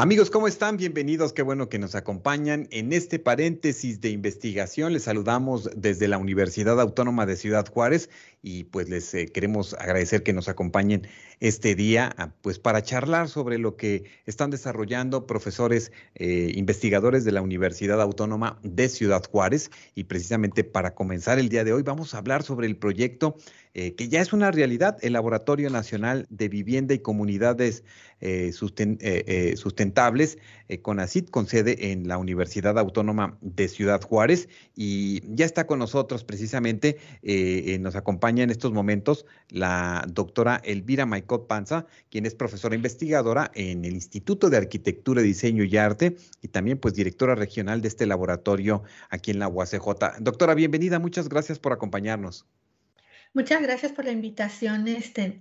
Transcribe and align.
Amigos, 0.00 0.30
¿cómo 0.30 0.46
están? 0.46 0.76
Bienvenidos. 0.76 1.32
Qué 1.32 1.42
bueno 1.42 1.68
que 1.68 1.80
nos 1.80 1.96
acompañan 1.96 2.68
en 2.70 2.92
este 2.92 3.18
paréntesis 3.18 4.00
de 4.00 4.10
investigación. 4.10 4.92
Les 4.92 5.02
saludamos 5.02 5.68
desde 5.74 6.06
la 6.06 6.18
Universidad 6.18 6.80
Autónoma 6.80 7.26
de 7.26 7.34
Ciudad 7.34 7.66
Juárez 7.66 8.08
y 8.40 8.62
pues 8.62 8.88
les 8.88 9.12
eh, 9.14 9.26
queremos 9.26 9.74
agradecer 9.74 10.22
que 10.22 10.32
nos 10.32 10.48
acompañen 10.48 11.08
este 11.40 11.74
día 11.74 12.14
ah, 12.18 12.32
pues 12.42 12.58
para 12.58 12.82
charlar 12.82 13.28
sobre 13.28 13.58
lo 13.58 13.76
que 13.76 14.04
están 14.26 14.50
desarrollando 14.50 15.26
profesores 15.26 15.92
eh, 16.14 16.52
investigadores 16.54 17.24
de 17.24 17.32
la 17.32 17.42
Universidad 17.42 18.00
Autónoma 18.00 18.58
de 18.62 18.88
Ciudad 18.88 19.22
Juárez. 19.30 19.70
Y 19.94 20.04
precisamente 20.04 20.64
para 20.64 20.94
comenzar 20.94 21.38
el 21.38 21.48
día 21.48 21.64
de 21.64 21.72
hoy 21.72 21.82
vamos 21.82 22.14
a 22.14 22.18
hablar 22.18 22.42
sobre 22.42 22.66
el 22.66 22.76
proyecto 22.76 23.36
eh, 23.74 23.94
que 23.94 24.08
ya 24.08 24.20
es 24.20 24.32
una 24.32 24.50
realidad, 24.50 24.96
el 25.02 25.12
Laboratorio 25.12 25.70
Nacional 25.70 26.26
de 26.30 26.48
Vivienda 26.48 26.94
y 26.94 26.98
Comunidades 26.98 27.84
Sustentables, 28.50 30.38
CONACIT, 30.82 31.30
con 31.30 31.46
sede 31.46 31.92
en 31.92 32.08
la 32.08 32.18
Universidad 32.18 32.76
Autónoma 32.76 33.38
de 33.42 33.68
Ciudad 33.68 34.02
Juárez. 34.02 34.48
Y 34.74 35.22
ya 35.36 35.44
está 35.44 35.68
con 35.68 35.78
nosotros 35.78 36.24
precisamente, 36.24 36.96
nos 37.78 37.94
acompaña 37.94 38.42
en 38.42 38.50
estos 38.50 38.72
momentos 38.72 39.24
la 39.50 40.04
doctora 40.08 40.60
Elvira 40.64 41.06
Maicot 41.28 41.46
Panza, 41.46 41.86
quien 42.10 42.24
es 42.24 42.34
profesora 42.34 42.74
investigadora 42.74 43.50
en 43.54 43.84
el 43.84 43.92
Instituto 43.92 44.48
de 44.48 44.56
Arquitectura, 44.56 45.20
Diseño 45.20 45.62
y 45.62 45.76
Arte 45.76 46.16
y 46.40 46.48
también 46.48 46.78
pues 46.78 46.94
directora 46.94 47.34
regional 47.34 47.82
de 47.82 47.88
este 47.88 48.06
laboratorio 48.06 48.82
aquí 49.10 49.30
en 49.30 49.38
la 49.38 49.48
UACJ. 49.48 50.20
Doctora, 50.20 50.54
bienvenida, 50.54 50.98
muchas 50.98 51.28
gracias 51.28 51.58
por 51.58 51.72
acompañarnos. 51.72 52.46
Muchas 53.34 53.60
gracias 53.60 53.92
por 53.92 54.06
la 54.06 54.12
invitación, 54.12 54.88
este, 54.88 55.38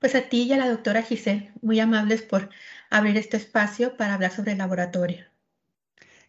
pues 0.00 0.16
a 0.16 0.28
ti 0.28 0.42
y 0.42 0.52
a 0.52 0.56
la 0.56 0.68
doctora 0.68 1.02
Giselle, 1.02 1.52
muy 1.62 1.78
amables 1.78 2.22
por 2.22 2.50
abrir 2.90 3.16
este 3.16 3.36
espacio 3.36 3.96
para 3.96 4.14
hablar 4.14 4.32
sobre 4.32 4.52
el 4.52 4.58
laboratorio. 4.58 5.24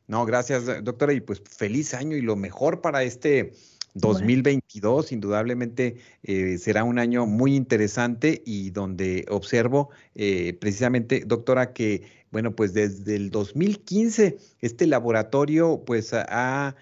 No, 0.08 0.23
gracias, 0.25 0.66
doctora, 0.83 1.13
y 1.13 1.22
pues 1.22 1.41
feliz 1.41 1.95
año 1.95 2.16
y 2.16 2.22
lo 2.22 2.36
mejor 2.36 2.81
para 2.81 3.02
este 3.02 3.53
2022 3.95 5.13
indudablemente 5.13 5.95
eh, 6.23 6.57
será 6.57 6.83
un 6.83 6.99
año 6.99 7.25
muy 7.25 7.55
interesante 7.55 8.43
y 8.45 8.69
donde 8.69 9.25
observo 9.29 9.89
eh, 10.15 10.57
precisamente, 10.59 11.23
doctora, 11.25 11.71
que, 11.71 12.03
bueno, 12.29 12.55
pues 12.55 12.73
desde 12.73 13.16
el 13.16 13.31
2015 13.31 14.38
este 14.59 14.85
laboratorio 14.85 15.83
pues 15.85 16.11
ha, 16.13 16.75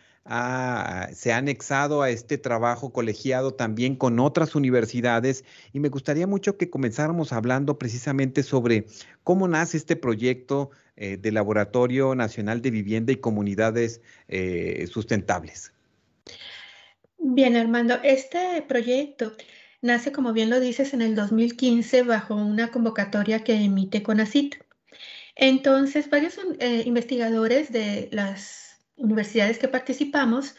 se 1.14 1.31
ha 1.31 1.38
anexado 1.38 2.02
a 2.02 2.09
este 2.09 2.39
trabajo 2.39 2.91
colegiado 2.91 3.53
también 3.53 3.95
con 3.95 4.19
otras 4.19 4.56
universidades 4.56 5.45
y 5.72 5.80
me 5.80 5.89
gustaría 5.89 6.25
mucho 6.25 6.58
que 6.58 6.72
comenzáramos 6.72 7.31
hablando 7.31 7.78
precisamente 7.78 8.41
sobre 8.41 8.88
cómo 9.23 9.47
nace 9.47 9.78
este 9.78 9.95
proyecto 9.95 10.72
eh, 10.95 11.17
de 11.17 11.31
Laboratorio 11.31 12.16
Nacional 12.16 12.64
de 12.64 12.72
Vivienda 12.72 13.14
y 13.14 13.17
Comunidades 13.17 14.02
Sustentables. 14.89 15.73
Bien, 17.26 17.56
Armando, 17.56 18.00
este 18.04 18.62
proyecto 18.68 19.34
nace, 19.82 20.12
como 20.12 20.34
bien 20.34 20.50
lo 20.50 20.60
dices, 20.60 20.94
en 20.94 21.02
el 21.02 21.16
2015 21.16 22.04
bajo 22.04 22.36
una 22.36 22.70
convocatoria 22.70 23.44
que 23.46 23.54
emite 23.56 24.04
CONACIT. 24.04 24.56
Entonces, 25.36 26.09
varios 26.09 26.38
eh, 26.59 26.84
investigadores 26.86 27.72
de 27.72 28.09
las 28.12 28.78
universidades 28.97 29.58
que 29.58 29.70
participamos, 29.70 30.56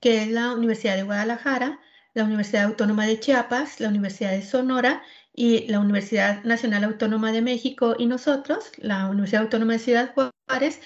que 0.00 0.22
es 0.22 0.28
la 0.28 0.52
Universidad 0.52 0.96
de 0.96 1.02
Guadalajara, 1.02 1.80
la 2.14 2.24
Universidad 2.24 2.64
Autónoma 2.66 3.06
de 3.06 3.18
Chiapas, 3.20 3.80
la 3.80 3.88
Universidad 3.88 4.30
de 4.30 4.42
Sonora 4.42 5.02
y 5.34 5.66
la 5.68 5.80
Universidad 5.80 6.44
Nacional 6.44 6.84
Autónoma 6.84 7.32
de 7.32 7.42
México 7.42 7.96
y 7.98 8.06
nosotros, 8.06 8.70
la 8.78 9.08
Universidad 9.08 9.42
Autónoma 9.42 9.74
de 9.74 9.78
Ciudad 9.80 10.14
Juárez, 10.14 10.80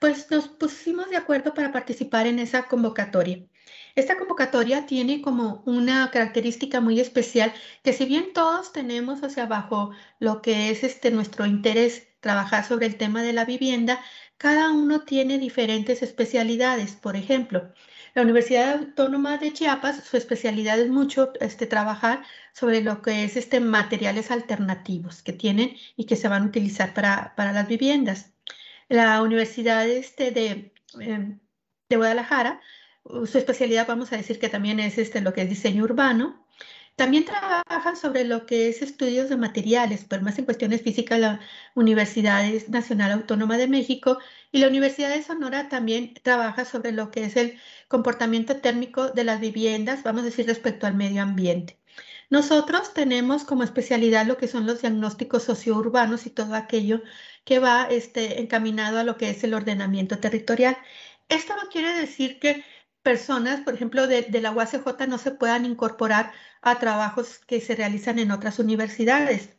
pues 0.00 0.30
nos 0.30 0.48
pusimos 0.48 1.08
de 1.10 1.16
acuerdo 1.16 1.54
para 1.54 1.72
participar 1.72 2.26
en 2.26 2.38
esa 2.38 2.64
convocatoria. 2.68 3.44
Esta 3.96 4.18
convocatoria 4.18 4.86
tiene 4.86 5.22
como 5.22 5.62
una 5.66 6.10
característica 6.10 6.80
muy 6.80 6.98
especial 7.00 7.52
que 7.84 7.92
si 7.92 8.06
bien 8.06 8.32
todos 8.32 8.72
tenemos, 8.72 9.22
o 9.22 9.30
sea, 9.30 9.46
bajo 9.46 9.92
lo 10.18 10.42
que 10.42 10.70
es 10.70 10.82
este 10.82 11.12
nuestro 11.12 11.46
interés 11.46 12.08
trabajar 12.20 12.64
sobre 12.64 12.86
el 12.86 12.96
tema 12.96 13.22
de 13.22 13.32
la 13.32 13.44
vivienda, 13.44 14.00
cada 14.36 14.72
uno 14.72 15.02
tiene 15.04 15.38
diferentes 15.38 16.02
especialidades. 16.02 16.96
Por 16.96 17.14
ejemplo, 17.14 17.72
la 18.14 18.22
Universidad 18.22 18.78
Autónoma 18.78 19.38
de 19.38 19.52
Chiapas, 19.52 20.04
su 20.04 20.16
especialidad 20.16 20.80
es 20.80 20.88
mucho 20.90 21.32
este, 21.40 21.66
trabajar 21.66 22.24
sobre 22.52 22.82
lo 22.82 23.00
que 23.02 23.24
es 23.24 23.36
este, 23.36 23.60
materiales 23.60 24.30
alternativos 24.32 25.22
que 25.22 25.32
tienen 25.32 25.76
y 25.96 26.06
que 26.06 26.16
se 26.16 26.28
van 26.28 26.42
a 26.42 26.46
utilizar 26.46 26.94
para, 26.94 27.32
las 27.36 27.68
viviendas. 27.68 28.32
La 28.88 29.22
Universidad 29.22 29.88
este, 29.88 30.30
de, 30.32 30.72
em, 31.00 31.40
de 31.88 31.96
Guadalajara 31.96 32.60
su 33.04 33.38
especialidad 33.38 33.86
vamos 33.86 34.12
a 34.12 34.16
decir 34.16 34.38
que 34.38 34.48
también 34.48 34.80
es 34.80 34.98
este, 34.98 35.20
lo 35.20 35.32
que 35.32 35.42
es 35.42 35.48
diseño 35.48 35.84
urbano. 35.84 36.44
También 36.96 37.24
trabaja 37.24 37.96
sobre 37.96 38.24
lo 38.24 38.46
que 38.46 38.68
es 38.68 38.80
estudios 38.80 39.28
de 39.28 39.36
materiales, 39.36 40.04
pero 40.08 40.22
más 40.22 40.38
en 40.38 40.44
cuestiones 40.44 40.82
físicas, 40.82 41.18
la 41.18 41.40
Universidad 41.74 42.44
Nacional 42.68 43.10
Autónoma 43.12 43.58
de 43.58 43.66
México 43.66 44.18
y 44.52 44.58
la 44.58 44.68
Universidad 44.68 45.10
de 45.10 45.22
Sonora 45.24 45.68
también 45.68 46.14
trabaja 46.22 46.64
sobre 46.64 46.92
lo 46.92 47.10
que 47.10 47.24
es 47.24 47.36
el 47.36 47.58
comportamiento 47.88 48.56
térmico 48.60 49.08
de 49.08 49.24
las 49.24 49.40
viviendas, 49.40 50.04
vamos 50.04 50.22
a 50.22 50.26
decir, 50.26 50.46
respecto 50.46 50.86
al 50.86 50.94
medio 50.94 51.22
ambiente. 51.22 51.78
Nosotros 52.30 52.94
tenemos 52.94 53.44
como 53.44 53.64
especialidad 53.64 54.26
lo 54.26 54.36
que 54.36 54.48
son 54.48 54.66
los 54.66 54.80
diagnósticos 54.80 55.42
sociourbanos 55.44 56.26
y 56.26 56.30
todo 56.30 56.54
aquello 56.54 57.02
que 57.44 57.58
va 57.58 57.86
este, 57.90 58.40
encaminado 58.40 58.98
a 58.98 59.04
lo 59.04 59.16
que 59.16 59.30
es 59.30 59.42
el 59.44 59.54
ordenamiento 59.54 60.18
territorial. 60.18 60.76
Esto 61.28 61.54
no 61.56 61.68
quiere 61.70 61.92
decir 61.92 62.38
que 62.38 62.64
personas, 63.04 63.60
por 63.60 63.74
ejemplo, 63.74 64.08
de, 64.08 64.26
la 64.40 64.50
UACJ 64.52 65.06
no 65.08 65.18
se 65.18 65.30
puedan 65.30 65.64
incorporar 65.66 66.32
a 66.62 66.78
trabajos 66.80 67.38
que 67.46 67.60
se 67.60 67.76
realizan 67.76 68.18
en 68.18 68.32
otras 68.32 68.58
universidades. 68.58 69.50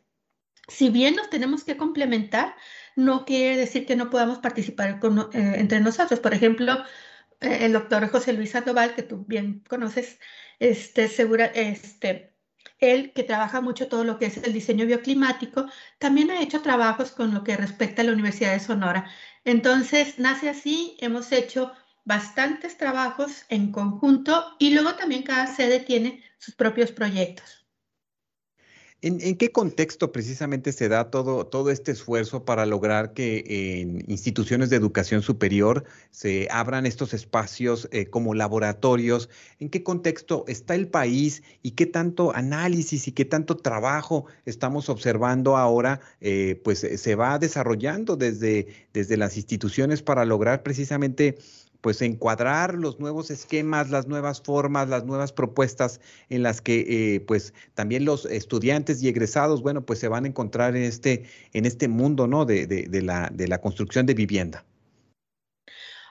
Si 0.68 0.90
bien 0.90 1.16
nos 1.16 1.30
tenemos 1.30 1.64
que 1.64 1.76
complementar, 1.76 2.56
no 2.96 3.24
quiere 3.24 3.56
decir 3.56 3.86
que 3.86 3.96
no 3.96 4.10
podamos 4.10 4.38
participar 4.40 5.00
eh, 5.32 5.54
entre 5.58 5.80
nosotros. 5.80 6.20
Por 6.20 6.34
ejemplo, 6.34 6.72
eh, 7.40 7.58
el 7.62 7.72
doctor 7.72 8.08
José 8.10 8.32
Luis 8.32 8.50
Sandoval, 8.50 8.94
que 8.94 9.02
tú 9.04 9.24
bien 9.28 9.62
conoces, 9.68 10.18
este, 10.58 11.08
segura, 11.08 11.46
este, 11.46 12.34
él 12.80 13.12
que 13.14 13.22
trabaja 13.22 13.60
mucho 13.60 13.88
todo 13.88 14.04
lo 14.04 14.18
que 14.18 14.26
es 14.26 14.38
el 14.38 14.52
diseño 14.52 14.86
bioclimático, 14.86 15.66
también 15.98 16.30
ha 16.30 16.42
hecho 16.42 16.62
trabajos 16.62 17.12
con 17.12 17.32
lo 17.34 17.44
que 17.44 17.56
respecta 17.56 18.02
a 18.02 18.04
la 18.06 18.12
Universidad 18.12 18.52
de 18.52 18.60
Sonora. 18.60 19.10
Entonces, 19.44 20.18
nace 20.18 20.48
así, 20.48 20.96
hemos 21.00 21.32
hecho 21.32 21.72
bastantes 22.06 22.78
trabajos 22.78 23.44
en 23.50 23.72
conjunto 23.72 24.42
y 24.58 24.72
luego 24.72 24.94
también 24.94 25.24
cada 25.24 25.46
sede 25.48 25.80
tiene 25.80 26.22
sus 26.38 26.54
propios 26.54 26.92
proyectos. 26.92 27.66
¿En, 29.02 29.36
qué 29.36 29.52
contexto 29.52 30.10
precisamente 30.10 30.72
se 30.72 30.88
da 30.88 31.10
todo, 31.10 31.46
todo 31.46 31.70
este 31.70 31.92
esfuerzo 31.92 32.44
para 32.44 32.64
lograr 32.64 33.12
que 33.12 33.80
en 33.80 34.10
instituciones 34.10 34.70
de 34.70 34.76
educación 34.76 35.20
superior 35.22 35.84
se 36.10 36.48
abran 36.50 36.86
estos 36.86 37.12
espacios 37.12 37.88
eh, 37.92 38.06
como 38.06 38.34
laboratorios? 38.34 39.28
¿En 39.60 39.68
qué 39.68 39.82
contexto 39.82 40.44
está 40.48 40.74
el 40.74 40.88
país 40.88 41.42
y 41.62 41.72
qué 41.72 41.84
tanto 41.84 42.34
análisis 42.34 43.06
y 43.06 43.12
qué 43.12 43.26
tanto 43.26 43.58
trabajo 43.58 44.24
estamos 44.46 44.88
observando 44.88 45.56
ahora? 45.58 46.00
Eh, 46.20 46.60
pues 46.64 46.78
se 46.78 47.14
va 47.14 47.38
desarrollando 47.38 48.16
desde, 48.16 48.88
desde 48.94 49.18
las 49.18 49.36
instituciones 49.36 50.02
para 50.02 50.24
lograr 50.24 50.62
precisamente 50.62 51.36
pues 51.86 52.02
encuadrar 52.02 52.74
los 52.74 52.98
nuevos 52.98 53.30
esquemas, 53.30 53.90
las 53.90 54.08
nuevas 54.08 54.42
formas, 54.42 54.88
las 54.88 55.04
nuevas 55.04 55.32
propuestas 55.32 56.00
en 56.30 56.42
las 56.42 56.60
que 56.60 56.80
eh, 56.80 57.20
pues 57.20 57.54
también 57.74 58.04
los 58.04 58.26
estudiantes 58.26 59.00
y 59.04 59.08
egresados, 59.08 59.62
bueno, 59.62 59.86
pues 59.86 60.00
se 60.00 60.08
van 60.08 60.24
a 60.24 60.26
encontrar 60.26 60.74
en 60.74 60.82
este, 60.82 61.30
en 61.52 61.64
este 61.64 61.86
mundo, 61.86 62.26
¿no? 62.26 62.44
De, 62.44 62.66
de, 62.66 63.02
la, 63.02 63.30
de 63.32 63.46
la 63.46 63.60
construcción 63.60 64.04
de 64.04 64.14
vivienda. 64.14 64.64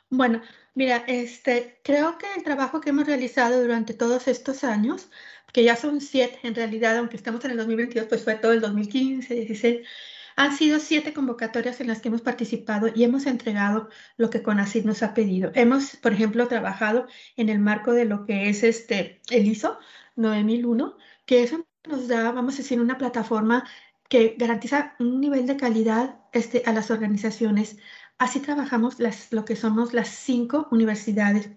Bueno, 0.09 0.41
mira, 0.75 1.03
este, 1.07 1.81
creo 1.83 2.17
que 2.19 2.27
el 2.37 2.43
trabajo 2.43 2.79
que 2.79 2.91
hemos 2.91 3.05
realizado 3.05 3.61
durante 3.61 3.93
todos 3.93 4.29
estos 4.29 4.63
años, 4.63 5.09
que 5.51 5.65
ya 5.65 5.75
son 5.75 5.99
siete 5.99 6.39
en 6.43 6.55
realidad, 6.55 6.95
aunque 6.99 7.17
estamos 7.17 7.43
en 7.43 7.51
el 7.51 7.57
2022, 7.57 8.07
pues 8.07 8.23
fue 8.23 8.35
todo 8.35 8.53
el 8.53 8.61
2015, 8.61 9.35
16, 9.35 9.85
Han 10.35 10.55
sido 10.55 10.79
siete 10.79 11.13
convocatorias 11.13 11.79
en 11.79 11.87
las 11.87 12.01
que 12.01 12.09
hemos 12.09 12.21
participado 12.21 12.89
y 12.93 13.03
hemos 13.03 13.25
entregado 13.25 13.89
lo 14.17 14.29
que 14.29 14.43
CONACYT 14.43 14.85
nos 14.85 15.01
ha 15.03 15.13
pedido. 15.13 15.51
Hemos, 15.55 15.95
por 15.95 16.13
ejemplo, 16.13 16.47
trabajado 16.47 17.07
en 17.37 17.49
el 17.49 17.59
marco 17.59 17.93
de 17.93 18.05
lo 18.05 18.25
que 18.25 18.49
es 18.49 18.63
este, 18.63 19.21
el 19.29 19.47
ISO 19.47 19.79
9001, 20.15 20.97
que 21.25 21.43
eso 21.43 21.65
nos 21.87 22.07
da, 22.07 22.31
vamos 22.31 22.55
a 22.55 22.57
decir, 22.57 22.81
una 22.81 22.97
plataforma 22.97 23.65
que 24.09 24.35
garantiza 24.37 24.95
un 24.99 25.21
nivel 25.21 25.47
de 25.47 25.57
calidad 25.57 26.19
este, 26.33 26.63
a 26.65 26.73
las 26.73 26.91
organizaciones. 26.91 27.77
Así 28.17 28.39
trabajamos 28.39 28.99
las, 28.99 29.31
lo 29.31 29.45
que 29.45 29.55
somos 29.55 29.93
las 29.93 30.09
cinco 30.09 30.67
universidades. 30.71 31.49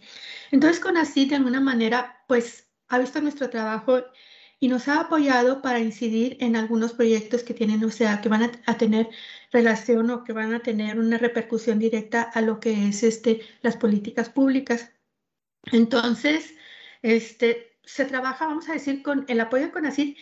Entonces, 0.51 0.81
CONACYT 0.81 1.31
de 1.31 1.37
alguna 1.37 1.61
manera, 1.61 2.23
pues, 2.29 2.69
ha 2.89 2.99
visto 2.99 3.21
nuestro 3.21 3.51
trabajo 3.51 4.03
y 4.61 4.69
nos 4.69 4.89
ha 4.89 5.01
apoyado 5.01 5.63
para 5.63 5.81
incidir 5.81 6.37
en 6.41 6.57
algunos 6.57 6.93
proyectos 6.93 7.43
que 7.45 7.55
tienen, 7.55 7.85
o 7.85 7.91
sea, 7.91 8.21
que 8.21 8.29
van 8.29 8.51
a, 8.67 8.79
tener 8.79 9.09
relación 9.53 10.11
o 10.11 10.25
que 10.25 10.33
van 10.33 10.53
a 10.55 10.61
tener 10.61 10.99
una 10.99 11.19
repercusión 11.19 11.79
directa 11.79 12.23
a 12.23 12.41
lo 12.41 12.59
que 12.61 12.89
es 12.89 13.03
este, 13.03 13.43
las 13.63 13.77
políticas 13.77 14.31
públicas. 14.31 14.93
Entonces, 15.73 16.55
este, 17.03 17.79
se 17.85 18.05
trabaja, 18.05 18.47
vamos 18.47 18.69
a 18.69 18.73
decir, 18.75 19.03
con 19.03 19.25
el 19.29 19.41
apoyo 19.41 19.67
de 19.67 19.73
CONACYT, 19.73 20.19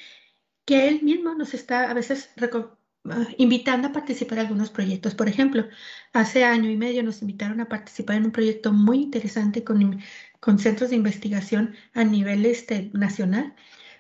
que 0.66 0.88
él 0.88 1.02
mismo 1.02 1.34
nos 1.34 1.54
está 1.54 1.90
a 1.90 1.94
veces 1.94 2.30
ah, 2.42 3.28
invitando 3.38 3.88
a 3.88 3.92
participar 3.92 4.38
en 4.38 4.46
algunos 4.46 4.70
proyectos. 4.70 5.14
Por 5.14 5.28
ejemplo, 5.28 5.66
hace 6.12 6.44
año 6.44 6.70
y 6.70 6.76
medio 6.76 7.02
nos 7.02 7.22
invitaron 7.22 7.60
a 7.60 7.68
participar 7.68 8.16
en 8.16 8.26
un 8.26 8.32
proyecto 8.32 8.72
muy 8.72 8.98
interesante 9.02 9.64
con, 9.64 10.00
con 10.40 10.58
centros 10.58 10.90
de 10.90 10.96
investigación 10.96 11.74
a 11.94 12.04
nivel 12.04 12.44
este, 12.46 12.90
nacional 12.92 13.54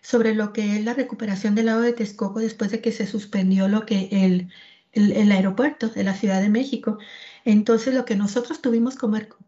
sobre 0.06 0.36
lo 0.36 0.52
que 0.52 0.76
es 0.76 0.84
la 0.84 0.94
recuperación 0.94 1.56
del 1.56 1.66
lago 1.66 1.80
de 1.80 1.92
Texcoco 1.92 2.38
después 2.38 2.70
de 2.70 2.80
que 2.80 2.92
se 2.92 3.08
suspendió 3.08 3.66
lo 3.66 3.86
que 3.86 4.08
el, 4.12 4.52
el, 4.92 5.32
aeropuerto 5.32 5.88
de 5.88 6.04
la 6.04 6.14
Ciudad 6.14 6.40
de 6.40 6.48
México. 6.48 6.98
Entonces, 7.44 7.92
lo 7.92 8.04
que 8.04 8.14
nosotros 8.14 8.62
tuvimos 8.62 8.96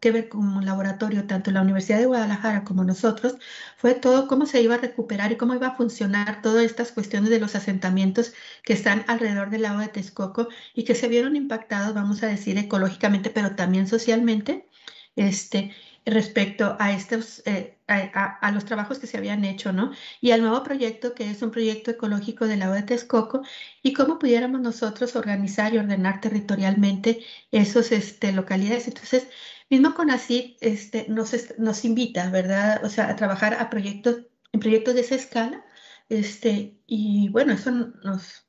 que 0.01 0.11
ver 0.11 0.27
como 0.29 0.61
laboratorio, 0.61 1.27
tanto 1.27 1.51
la 1.51 1.61
Universidad 1.61 1.99
de 1.99 2.07
Guadalajara 2.07 2.65
como 2.65 2.83
nosotros, 2.83 3.37
fue 3.77 3.93
todo 3.93 4.27
cómo 4.27 4.45
se 4.45 4.61
iba 4.61 4.75
a 4.75 4.79
recuperar 4.79 5.31
y 5.31 5.37
cómo 5.37 5.55
iba 5.55 5.67
a 5.67 5.77
funcionar 5.77 6.41
todas 6.41 6.65
estas 6.65 6.91
cuestiones 6.91 7.29
de 7.29 7.39
los 7.39 7.55
asentamientos 7.55 8.33
que 8.63 8.73
están 8.73 9.05
alrededor 9.07 9.49
del 9.51 9.61
lago 9.61 9.79
de 9.79 9.87
Texcoco 9.87 10.49
y 10.73 10.83
que 10.83 10.95
se 10.95 11.07
vieron 11.07 11.37
impactados, 11.37 11.93
vamos 11.93 12.21
a 12.23 12.27
decir, 12.27 12.57
ecológicamente, 12.57 13.29
pero 13.29 13.55
también 13.55 13.87
socialmente. 13.87 14.67
Este, 15.15 15.73
respecto 16.05 16.75
a 16.79 16.91
estos, 16.93 17.43
eh, 17.45 17.78
a, 17.89 18.51
los 18.51 18.65
trabajos 18.65 18.99
que 18.99 19.07
se 19.07 19.17
habían 19.17 19.43
hecho, 19.45 19.73
¿no? 19.73 19.91
Y 20.21 20.31
al 20.31 20.41
nuevo 20.41 20.63
proyecto, 20.63 21.13
que 21.15 21.29
es 21.29 21.41
un 21.41 21.51
proyecto 21.51 21.91
ecológico 21.91 22.47
de 22.47 22.57
la 22.57 22.71
de 22.71 22.83
Texcoco, 22.83 23.43
y 23.81 23.93
cómo 23.93 24.19
pudiéramos 24.19 24.61
nosotros 24.61 25.15
organizar 25.15 25.73
y 25.73 25.77
ordenar 25.79 26.21
territorialmente 26.21 27.23
esos 27.51 27.91
este, 27.91 28.31
localidades. 28.31 28.87
Entonces, 28.87 29.27
mismo 29.69 29.93
con 29.93 30.11
así 30.11 30.57
este, 30.61 31.07
nos, 31.09 31.33
nos 31.57 31.85
invita, 31.85 32.29
¿verdad? 32.29 32.83
O 32.83 32.89
sea, 32.89 33.09
a 33.09 33.15
trabajar 33.15 33.55
a 33.55 33.69
proyectos, 33.69 34.17
en 34.51 34.59
proyectos 34.59 34.95
de 34.95 35.01
esa 35.01 35.15
escala, 35.15 35.65
este, 36.09 36.79
y 36.87 37.29
bueno, 37.29 37.53
eso 37.53 37.71
nos 37.71 38.47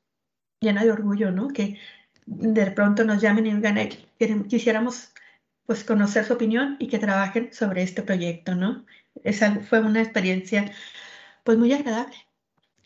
llena 0.59 0.83
de 0.83 0.91
orgullo, 0.91 1.31
¿no? 1.31 1.47
Que 1.49 1.79
de 2.25 2.71
pronto 2.71 3.03
nos 3.03 3.21
llamen 3.21 3.47
y 3.47 3.53
digan, 3.55 4.47
quisiéramos 4.47 5.13
pues 5.65 5.83
conocer 5.83 6.25
su 6.25 6.33
opinión 6.33 6.75
y 6.79 6.87
que 6.87 6.99
trabajen 6.99 7.53
sobre 7.53 7.83
este 7.83 8.03
proyecto, 8.03 8.55
¿no? 8.55 8.85
Esa 9.23 9.59
fue 9.61 9.79
una 9.81 10.01
experiencia 10.01 10.71
pues 11.43 11.57
muy 11.57 11.73
agradable. 11.73 12.15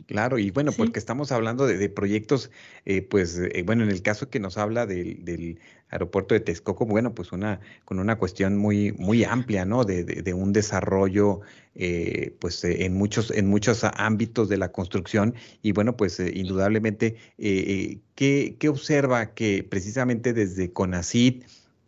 Claro, 0.08 0.38
y 0.38 0.52
bueno, 0.52 0.72
porque 0.72 1.00
estamos 1.00 1.32
hablando 1.32 1.66
de, 1.66 1.90
proyectos, 1.90 2.52
eh, 2.86 3.02
pues, 3.02 3.40
eh, 3.40 3.64
bueno, 3.66 3.84
en 3.84 3.90
el 3.90 4.04
caso 4.04 4.30
que 4.30 4.40
nos 4.40 4.58
habla 4.58 4.86
del, 4.86 5.60
aeropuerto 5.90 6.36
de 6.36 6.42
Texcoco, 6.42 6.86
bueno, 6.86 7.16
pues 7.16 7.32
una, 7.32 7.60
con 7.86 8.00
una 8.00 8.18
cuestión 8.18 8.58
muy, 8.58 8.92
muy 8.94 9.24
amplia, 9.24 9.66
¿no? 9.66 9.84
De, 9.84 10.34
un 10.34 10.54
desarrollo, 10.54 11.40
eh, 11.74 12.36
pues, 12.40 12.64
en 12.66 12.94
muchos, 12.94 13.32
en 13.32 13.48
muchos 13.48 13.84
ámbitos 13.84 14.48
de 14.48 14.58
la 14.58 14.72
construcción, 14.72 15.34
y 15.64 15.72
bueno, 15.72 15.98
pues, 15.98 16.20
indudablemente, 16.20 17.16
¿qué, 17.38 18.58
¿qué, 18.60 18.70
observa 18.70 19.34
que 19.34 19.64
precisamente 19.64 20.34
desde 20.34 20.72
CONACID, 20.72 21.46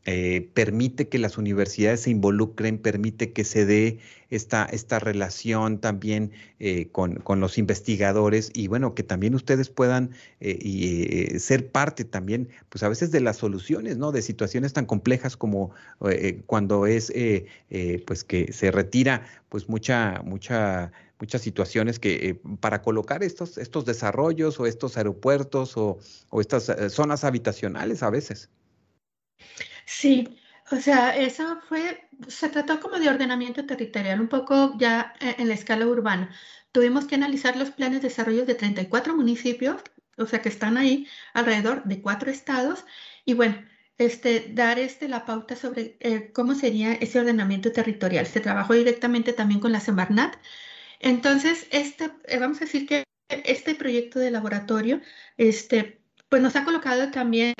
eh, 0.09 0.49
permite 0.53 1.09
que 1.09 1.19
las 1.19 1.37
universidades 1.37 1.99
se 1.99 2.11
involucren, 2.11 2.77
permite 2.77 3.33
que 3.33 3.43
se 3.43 3.65
dé 3.65 3.99
esta, 4.29 4.63
esta 4.63 4.99
relación 4.99 5.79
también 5.79 6.31
eh, 6.59 6.87
con, 6.93 7.21
los 7.41 7.57
investigadores 7.57 8.49
y 8.53 8.69
bueno, 8.69 8.95
que 8.95 9.03
también 9.03 9.35
ustedes 9.35 9.69
puedan 9.69 10.11
eh, 10.39 11.37
ser 11.39 11.73
parte 11.73 12.05
también, 12.05 12.47
pues 12.69 12.83
a 12.83 12.87
veces 12.87 13.11
de 13.11 13.19
las 13.19 13.35
soluciones, 13.35 13.97
¿no? 13.97 14.13
De 14.13 14.21
situaciones 14.21 14.71
tan 14.71 14.85
complejas 14.85 15.35
como 15.35 15.71
cuando 16.45 16.87
es, 16.87 17.11
pues 18.05 18.23
que 18.23 18.53
se 18.53 18.71
retira, 18.71 19.27
pues 19.49 19.67
mucha, 19.67 20.21
mucha 20.23 20.93
muchas 21.19 21.41
situaciones 21.41 21.99
que 21.99 22.39
para 22.61 22.81
colocar 22.81 23.23
estos, 23.23 23.57
estos 23.57 23.83
desarrollos 23.83 24.57
o 24.61 24.67
estos 24.67 24.95
aeropuertos 24.95 25.75
o, 25.75 25.97
o 26.29 26.39
estas 26.39 26.71
zonas 26.93 27.25
habitacionales 27.25 28.03
a 28.03 28.09
veces. 28.09 28.49
Sí, 29.87 30.37
o 30.71 30.75
sea, 30.77 31.15
eso 31.15 31.61
fue, 31.67 32.09
se 32.27 32.49
trató 32.49 32.79
como 32.81 32.99
de 32.99 33.09
ordenamiento 33.09 33.65
territorial, 33.65 34.19
un 34.19 34.27
poco 34.27 34.77
ya 34.77 35.13
e, 35.19 35.35
en 35.41 35.47
la 35.47 35.53
escala 35.53 35.87
urbana. 35.87 36.29
Tuvimos 36.73 37.05
que 37.07 37.15
analizar 37.15 37.55
los 37.55 37.71
planes 37.71 38.01
de 38.01 38.09
desarrollo 38.09 38.45
de 38.45 38.55
34 38.55 39.15
municipios, 39.15 39.81
o 40.17 40.25
sea, 40.25 40.41
que 40.41 40.49
están 40.49 40.77
ahí 40.77 41.07
alrededor 41.33 41.83
de 41.85 42.01
cuatro 42.01 42.29
estados, 42.29 42.85
y 43.25 43.33
bueno, 43.33 43.55
este, 43.97 44.51
dar 44.53 44.77
este, 44.77 45.07
la 45.07 45.25
pauta 45.25 45.55
sobre 45.55 45.97
eh, 46.01 46.31
cómo 46.33 46.53
sería 46.53 46.93
ese 46.93 47.19
ordenamiento 47.19 47.71
territorial. 47.71 48.27
Se 48.27 48.41
trabajó 48.41 48.73
directamente 48.73 49.33
también 49.33 49.59
con 49.61 49.71
la 49.71 49.79
Semarnat. 49.79 50.35
Entonces, 50.99 51.67
este, 51.71 52.11
eh, 52.25 52.39
vamos 52.39 52.57
a 52.57 52.65
decir 52.65 52.87
que 52.87 53.03
este 53.29 53.75
proyecto 53.75 54.19
de 54.19 54.31
laboratorio, 54.31 55.01
este, 55.37 56.01
pues 56.29 56.41
nos 56.41 56.55
ha 56.55 56.65
colocado 56.65 57.11
también 57.11 57.53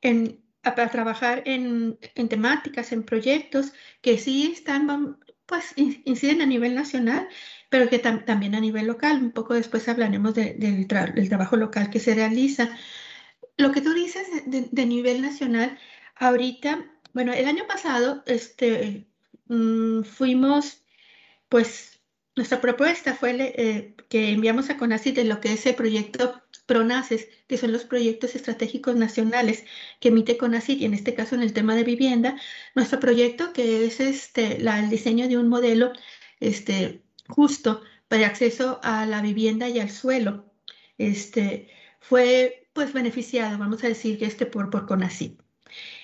en, 0.00 0.41
para 0.62 0.88
trabajar 0.88 1.42
en, 1.44 1.98
temáticas, 2.28 2.92
en 2.92 3.02
proyectos 3.02 3.72
que 4.00 4.18
sí 4.18 4.52
están, 4.52 5.18
pues 5.46 5.74
inciden 5.76 6.40
a 6.40 6.46
nivel 6.46 6.74
nacional, 6.74 7.28
pero 7.68 7.88
que 7.88 7.98
también 7.98 8.54
a 8.54 8.60
nivel 8.60 8.86
local. 8.86 9.20
Un 9.20 9.32
poco 9.32 9.54
después 9.54 9.88
hablaremos 9.88 10.34
del 10.34 10.86
trabajo 10.86 11.56
local 11.56 11.90
que 11.90 12.00
se 12.00 12.14
realiza. 12.14 12.70
Lo 13.56 13.72
que 13.72 13.80
tú 13.80 13.92
dices 13.92 14.26
de, 14.46 14.86
nivel 14.86 15.20
nacional, 15.20 15.78
ahorita, 16.16 16.86
bueno, 17.12 17.32
el 17.32 17.46
año 17.46 17.66
pasado 17.66 18.22
este, 18.26 19.06
mm, 19.46 20.02
fuimos, 20.04 20.84
pues, 21.48 22.00
nuestra 22.36 22.60
propuesta 22.60 23.14
fue 23.14 23.32
eh, 23.38 23.94
que 24.08 24.30
enviamos 24.30 24.70
a 24.70 24.78
CONACYT 24.78 25.16
de 25.16 25.24
lo 25.24 25.40
que 25.40 25.52
es 25.52 25.66
el 25.66 25.74
proyecto 25.74 26.42
PRONACES, 26.66 27.28
que 27.48 27.58
son 27.58 27.72
los 27.72 27.84
proyectos 27.84 28.34
estratégicos 28.34 28.96
nacionales 28.96 29.64
que 30.00 30.08
emite 30.08 30.36
CONACYT, 30.36 30.80
y 30.80 30.84
en 30.84 30.94
este 30.94 31.14
caso 31.14 31.34
en 31.34 31.42
el 31.42 31.52
tema 31.52 31.74
de 31.74 31.84
vivienda, 31.84 32.36
nuestro 32.74 33.00
proyecto 33.00 33.52
que 33.52 33.84
es 33.86 34.00
este, 34.00 34.56
el 34.56 34.90
diseño 34.90 35.28
de 35.28 35.38
un 35.38 35.48
modelo 35.48 35.92
este, 36.40 37.02
justo 37.28 37.82
para 38.08 38.26
acceso 38.26 38.80
a 38.82 39.06
la 39.06 39.22
vivienda 39.22 39.68
y 39.68 39.80
al 39.80 39.90
suelo, 39.90 40.52
este, 40.98 41.70
fue 42.00 42.68
pues 42.72 42.92
beneficiado, 42.92 43.58
vamos 43.58 43.84
a 43.84 43.88
decir, 43.88 44.22
este 44.22 44.46
por, 44.46 44.70
por. 44.70 44.86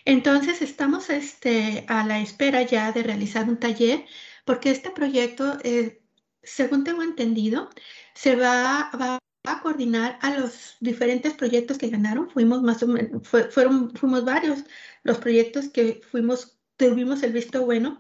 Entonces 0.05 0.63
estamos 0.63 1.11
este, 1.11 1.85
a 1.89 2.07
la 2.07 2.21
espera 2.21 2.63
ya 2.63 2.93
de 2.93 3.03
realizar 3.03 3.49
un 3.49 3.59
taller 3.59 4.05
porque 4.45 4.71
este 4.71 4.91
proyecto, 4.91 5.59
eh, 5.65 6.03
según 6.43 6.85
tengo 6.85 7.03
entendido, 7.03 7.69
se 8.15 8.37
va, 8.37 8.91
va 8.99 9.19
a 9.45 9.61
coordinar 9.63 10.19
a 10.23 10.39
los 10.39 10.77
diferentes 10.81 11.35
proyectos 11.35 11.79
que 11.79 11.89
ganaron. 11.89 12.31
Fuimos 12.31 12.63
más 12.63 12.83
o 12.83 12.89
menos, 12.89 13.27
fueron, 13.27 13.95
fuimos 13.95 14.25
varios 14.25 14.65
los 15.03 15.19
proyectos 15.19 15.69
que 15.69 16.01
fuimos, 16.11 16.59
tuvimos 16.77 17.23
el 17.23 17.33
visto 17.33 17.65
bueno, 17.65 17.99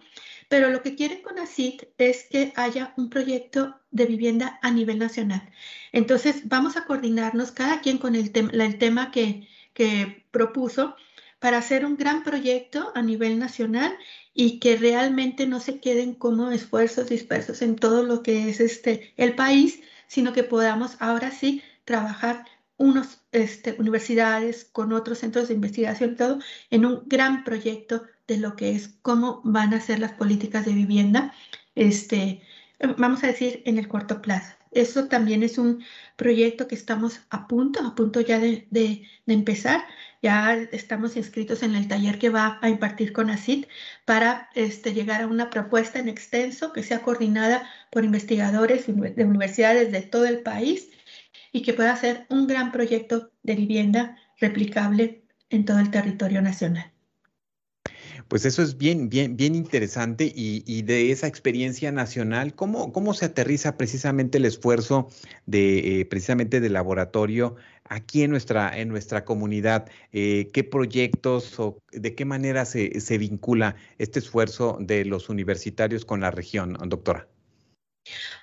pero 0.48 0.70
lo 0.70 0.82
que 0.82 0.94
quieren 0.94 1.22
con 1.22 1.38
ACID 1.38 1.82
es 1.98 2.24
que 2.30 2.52
haya 2.56 2.94
un 2.96 3.10
proyecto 3.10 3.78
de 3.90 4.06
vivienda 4.06 4.58
a 4.62 4.70
nivel 4.70 4.98
nacional. 4.98 5.50
Entonces, 5.92 6.48
vamos 6.48 6.76
a 6.76 6.84
coordinarnos 6.84 7.52
cada 7.52 7.80
quien 7.80 7.98
con 7.98 8.14
el, 8.14 8.30
el 8.34 8.78
tema 8.78 9.10
que, 9.10 9.48
que 9.74 10.26
propuso 10.30 10.96
para 11.38 11.58
hacer 11.58 11.84
un 11.84 11.96
gran 11.96 12.24
proyecto 12.24 12.90
a 12.94 13.02
nivel 13.02 13.38
nacional 13.38 13.96
y 14.34 14.58
que 14.58 14.76
realmente 14.76 15.46
no 15.46 15.60
se 15.60 15.80
queden 15.80 16.14
como 16.14 16.50
esfuerzos 16.50 17.08
dispersos 17.08 17.62
en 17.62 17.76
todo 17.76 18.02
lo 18.02 18.22
que 18.22 18.48
es 18.48 18.60
este 18.60 19.12
el 19.16 19.34
país, 19.34 19.80
sino 20.08 20.32
que 20.32 20.42
podamos 20.42 20.96
ahora 21.00 21.30
sí 21.30 21.62
trabajar 21.84 22.44
unos 22.76 23.22
este, 23.32 23.76
universidades 23.78 24.64
con 24.64 24.92
otros 24.92 25.18
centros 25.18 25.48
de 25.48 25.54
investigación, 25.54 26.16
todo 26.16 26.40
en 26.70 26.86
un 26.86 27.02
gran 27.06 27.44
proyecto 27.44 28.02
de 28.26 28.38
lo 28.38 28.56
que 28.56 28.72
es 28.72 28.88
cómo 29.02 29.40
van 29.44 29.74
a 29.74 29.80
ser 29.80 30.00
las 30.00 30.12
políticas 30.12 30.64
de 30.64 30.72
vivienda 30.72 31.32
este, 31.78 32.42
vamos 32.96 33.22
a 33.22 33.28
decir, 33.28 33.62
en 33.64 33.78
el 33.78 33.88
corto 33.88 34.20
plazo. 34.20 34.57
Eso 34.72 35.08
también 35.08 35.42
es 35.42 35.58
un 35.58 35.84
proyecto 36.16 36.68
que 36.68 36.74
estamos 36.74 37.20
a 37.30 37.46
punto, 37.48 37.80
a 37.86 37.94
punto 37.94 38.20
ya 38.20 38.38
de, 38.38 39.02
empezar. 39.26 39.84
Ya 40.22 40.54
estamos 40.72 41.16
inscritos 41.16 41.62
en 41.62 41.74
el 41.74 41.88
taller 41.88 42.18
que 42.18 42.30
va 42.30 42.58
a 42.60 42.68
impartir 42.68 43.12
con 43.12 43.30
ACID 43.30 43.66
para 44.04 44.50
este, 44.54 44.92
llegar 44.94 45.22
a 45.22 45.26
una 45.26 45.50
propuesta 45.50 45.98
en 45.98 46.08
extenso 46.08 46.72
que 46.72 46.82
sea 46.82 47.02
coordinada 47.02 47.68
por 47.90 48.04
investigadores 48.04 48.86
de 48.86 49.24
universidades 49.24 49.92
de 49.92 50.02
todo 50.02 50.26
el 50.26 50.40
país 50.40 50.90
y 51.52 51.62
que 51.62 51.72
pueda 51.72 51.96
ser 51.96 52.26
un 52.30 52.46
gran 52.46 52.72
proyecto 52.72 53.30
de 53.42 53.54
vivienda 53.54 54.18
replicable 54.38 55.24
en 55.50 55.64
todo 55.64 55.78
el 55.78 55.90
territorio 55.90 56.42
nacional. 56.42 56.92
Pues 58.28 58.44
eso 58.44 58.62
es 58.62 58.76
bien, 58.76 59.08
bien, 59.08 59.36
bien 59.38 59.54
interesante 59.54 60.30
y, 60.34 60.82
de 60.82 61.10
esa 61.10 61.26
experiencia 61.26 61.90
nacional, 61.92 62.54
¿cómo, 62.54 62.92
¿cómo, 62.92 63.14
se 63.14 63.24
aterriza 63.24 63.78
precisamente 63.78 64.36
el 64.36 64.44
esfuerzo 64.44 65.08
de 65.46 66.00
eh, 66.00 66.04
precisamente 66.04 66.60
del 66.60 66.74
laboratorio 66.74 67.56
aquí 67.84 68.22
en 68.22 68.30
nuestra, 68.30 68.78
en 68.78 68.90
nuestra 68.90 69.24
comunidad? 69.24 69.88
Eh, 70.12 70.50
¿Qué 70.52 70.62
proyectos 70.62 71.58
o 71.58 71.78
de 71.90 72.14
qué 72.14 72.26
manera 72.26 72.66
se, 72.66 73.00
se 73.00 73.16
vincula 73.16 73.76
este 73.96 74.18
esfuerzo 74.18 74.76
de 74.78 75.06
los 75.06 75.30
universitarios 75.30 76.04
con 76.04 76.20
la 76.20 76.30
región, 76.30 76.76
doctora? 76.86 77.28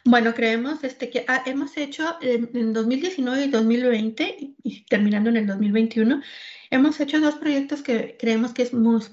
Bueno, 0.04 0.34
creemos 0.34 0.84
este, 0.84 1.10
que 1.10 1.26
ah, 1.28 1.44
hemos 1.46 1.76
hecho 1.78 2.16
en, 2.22 2.74
2019 2.74 3.46
y 3.46 3.50
2020 3.50 4.54
y 4.64 4.86
terminando 4.86 5.30
en 5.30 5.38
el 5.38 5.48
2021, 5.48 6.22
hemos 6.70 7.00
hecho 7.00 7.20
dos 7.20 7.36
proyectos 7.36 7.82
que 7.82 8.18
creemos 8.20 8.54
que, 8.54 8.66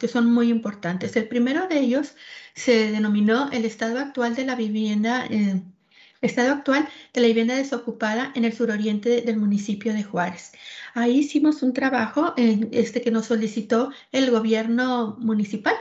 son 0.09 0.33
muy 0.33 0.49
importantes. 0.51 1.17
El 1.17 1.29
primero 1.29 1.69
de 1.69 1.81
ellos 1.81 2.15
se 2.55 2.91
denominó 2.91 3.51
el 3.53 3.65
estado 3.65 3.99
actual 3.99 4.35
de 4.35 4.45
la 4.45 4.55
vivienda, 4.55 5.27
eh, 5.31 5.63
estado 6.21 6.53
actual 6.53 6.89
de 7.13 7.21
la 7.21 7.27
vivienda 7.27 7.55
desocupada 7.57 8.33
en 8.35 8.45
el 8.45 8.53
suroriente 8.53 9.23
del 9.23 9.37
municipio 9.37 9.93
de 9.93 10.05
Juárez. 10.05 10.53
Ahí 10.95 11.19
hicimos 11.19 11.63
un 11.63 11.73
trabajo 11.73 12.35
este, 12.37 13.03
que 13.03 13.11
nos 13.11 13.27
solicitó 13.27 13.93
el 14.13 14.31
gobierno 14.31 15.17
municipal 15.19 15.75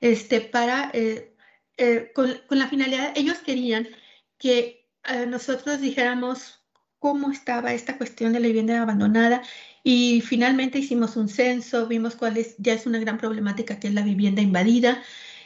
este, 0.00 0.40
para, 0.40 0.90
eh, 0.94 1.34
eh, 1.76 2.12
con, 2.14 2.34
con 2.46 2.58
la 2.58 2.68
finalidad, 2.68 3.12
ellos 3.16 3.38
querían 3.38 3.88
que 4.38 4.88
eh, 5.04 5.26
nosotros 5.26 5.80
dijéramos 5.80 6.60
cómo 6.98 7.30
estaba 7.30 7.72
esta 7.72 7.96
cuestión 7.98 8.32
de 8.32 8.40
la 8.40 8.46
vivienda 8.46 8.80
abandonada 8.80 9.42
y 9.82 10.20
finalmente 10.20 10.78
hicimos 10.78 11.16
un 11.16 11.28
censo, 11.28 11.86
vimos 11.86 12.16
cuál 12.16 12.36
es, 12.36 12.54
ya 12.58 12.74
es 12.74 12.86
una 12.86 12.98
gran 12.98 13.18
problemática 13.18 13.78
que 13.78 13.88
es 13.88 13.94
la 13.94 14.02
vivienda 14.02 14.42
invadida, 14.42 15.02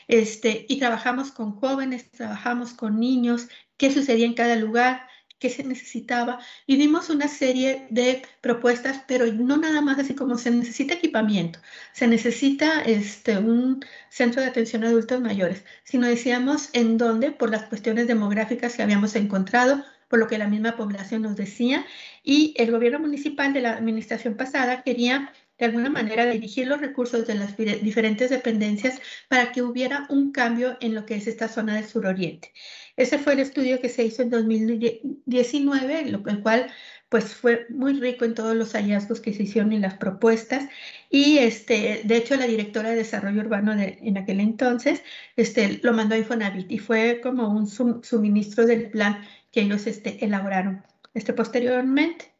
este, 0.08 0.66
y 0.68 0.78
trabajamos 0.78 1.30
con 1.32 1.52
jóvenes, 1.52 2.10
trabajamos 2.10 2.72
con 2.72 3.00
niños, 3.00 3.48
qué 3.76 3.92
sucedía 3.92 4.26
en 4.26 4.34
cada 4.34 4.56
lugar, 4.56 5.06
qué 5.38 5.50
se 5.50 5.64
necesitaba. 5.64 6.38
Y 6.66 6.76
dimos 6.76 7.10
una 7.10 7.28
serie 7.28 7.86
de 7.90 8.22
propuestas, 8.40 9.02
pero 9.06 9.26
no 9.32 9.56
nada 9.56 9.80
más 9.80 9.98
así 9.98 10.14
como 10.14 10.38
se 10.38 10.50
necesita 10.50 10.94
equipamiento, 10.94 11.58
se 11.92 12.06
necesita 12.06 12.82
este, 12.82 13.38
un 13.38 13.84
centro 14.10 14.42
de 14.42 14.48
atención 14.48 14.84
a 14.84 14.88
adultos 14.88 15.20
mayores, 15.20 15.64
sino 15.84 16.06
decíamos 16.06 16.70
en 16.72 16.98
dónde, 16.98 17.30
por 17.32 17.50
las 17.50 17.64
cuestiones 17.64 18.06
demográficas 18.06 18.74
que 18.76 18.82
habíamos 18.82 19.16
encontrado, 19.16 19.84
por 20.08 20.18
lo 20.18 20.26
que 20.26 20.38
la 20.38 20.48
misma 20.48 20.76
población 20.76 21.22
nos 21.22 21.36
decía, 21.36 21.84
y 22.22 22.54
el 22.56 22.70
gobierno 22.70 22.98
municipal 22.98 23.52
de 23.52 23.60
la 23.60 23.72
administración 23.72 24.36
pasada 24.36 24.82
quería 24.82 25.32
de 25.58 25.66
alguna 25.66 25.88
manera 25.88 26.26
dirigir 26.26 26.66
los 26.66 26.80
recursos 26.80 27.26
de 27.26 27.34
las 27.34 27.56
diferentes 27.56 28.30
dependencias 28.30 29.00
para 29.28 29.52
que 29.52 29.62
hubiera 29.62 30.06
un 30.08 30.32
cambio 30.32 30.76
en 30.80 30.94
lo 30.94 31.06
que 31.06 31.14
es 31.14 31.26
esta 31.26 31.48
zona 31.48 31.76
del 31.76 31.86
suroriente. 31.86 32.52
Ese 32.96 33.18
fue 33.18 33.34
el 33.34 33.40
estudio 33.40 33.80
que 33.80 33.88
se 33.88 34.04
hizo 34.04 34.22
en 34.22 34.30
2019, 34.30 36.10
lo, 36.10 36.22
el 36.26 36.42
cual 36.42 36.70
pues 37.08 37.34
fue 37.34 37.66
muy 37.68 37.92
rico 38.00 38.24
en 38.24 38.34
todos 38.34 38.56
los 38.56 38.72
hallazgos 38.72 39.20
que 39.20 39.32
se 39.32 39.44
hicieron 39.44 39.72
y 39.72 39.78
las 39.78 39.94
propuestas. 39.94 40.68
Y 41.10 41.38
este, 41.38 42.00
de 42.04 42.16
hecho, 42.16 42.34
la 42.34 42.46
directora 42.46 42.90
de 42.90 42.96
desarrollo 42.96 43.40
urbano 43.40 43.72
en 43.72 44.18
aquel 44.18 44.40
entonces 44.40 45.02
este, 45.36 45.78
lo 45.82 45.92
mandó 45.92 46.16
a 46.16 46.18
Infonavit 46.18 46.70
y 46.72 46.78
fue 46.78 47.20
como 47.22 47.48
un 47.50 47.68
suministro 47.68 48.66
del 48.66 48.90
plan 48.90 49.24
que 49.54 49.60
ellos 49.60 49.86
este, 49.86 50.24
elaboraron 50.24 50.82
este, 51.14 51.32
posteriormente. 51.32 52.34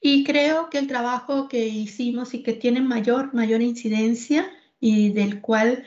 Y 0.00 0.24
creo 0.24 0.68
que 0.68 0.78
el 0.78 0.88
trabajo 0.88 1.48
que 1.48 1.68
hicimos 1.68 2.34
y 2.34 2.42
que 2.42 2.54
tiene 2.54 2.80
mayor, 2.80 3.32
mayor 3.34 3.62
incidencia 3.62 4.50
y 4.80 5.12
del 5.12 5.40
cual 5.40 5.84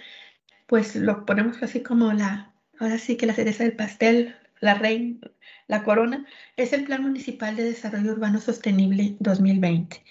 pues 0.68 0.96
lo 0.96 1.26
ponemos 1.26 1.62
así 1.62 1.82
como 1.82 2.14
la, 2.14 2.54
ahora 2.80 2.98
sí 2.98 3.18
que 3.18 3.26
la 3.26 3.34
cereza 3.34 3.64
del 3.64 3.76
pastel, 3.76 4.36
la 4.62 4.76
reina, 4.76 5.20
la 5.68 5.84
corona, 5.84 6.26
es 6.56 6.72
el 6.72 6.86
Plan 6.86 7.02
Municipal 7.02 7.56
de 7.58 7.66
Desarrollo 7.66 8.14
Urbano 8.14 8.40
Sostenible 8.40 9.18
2020. 9.20 10.02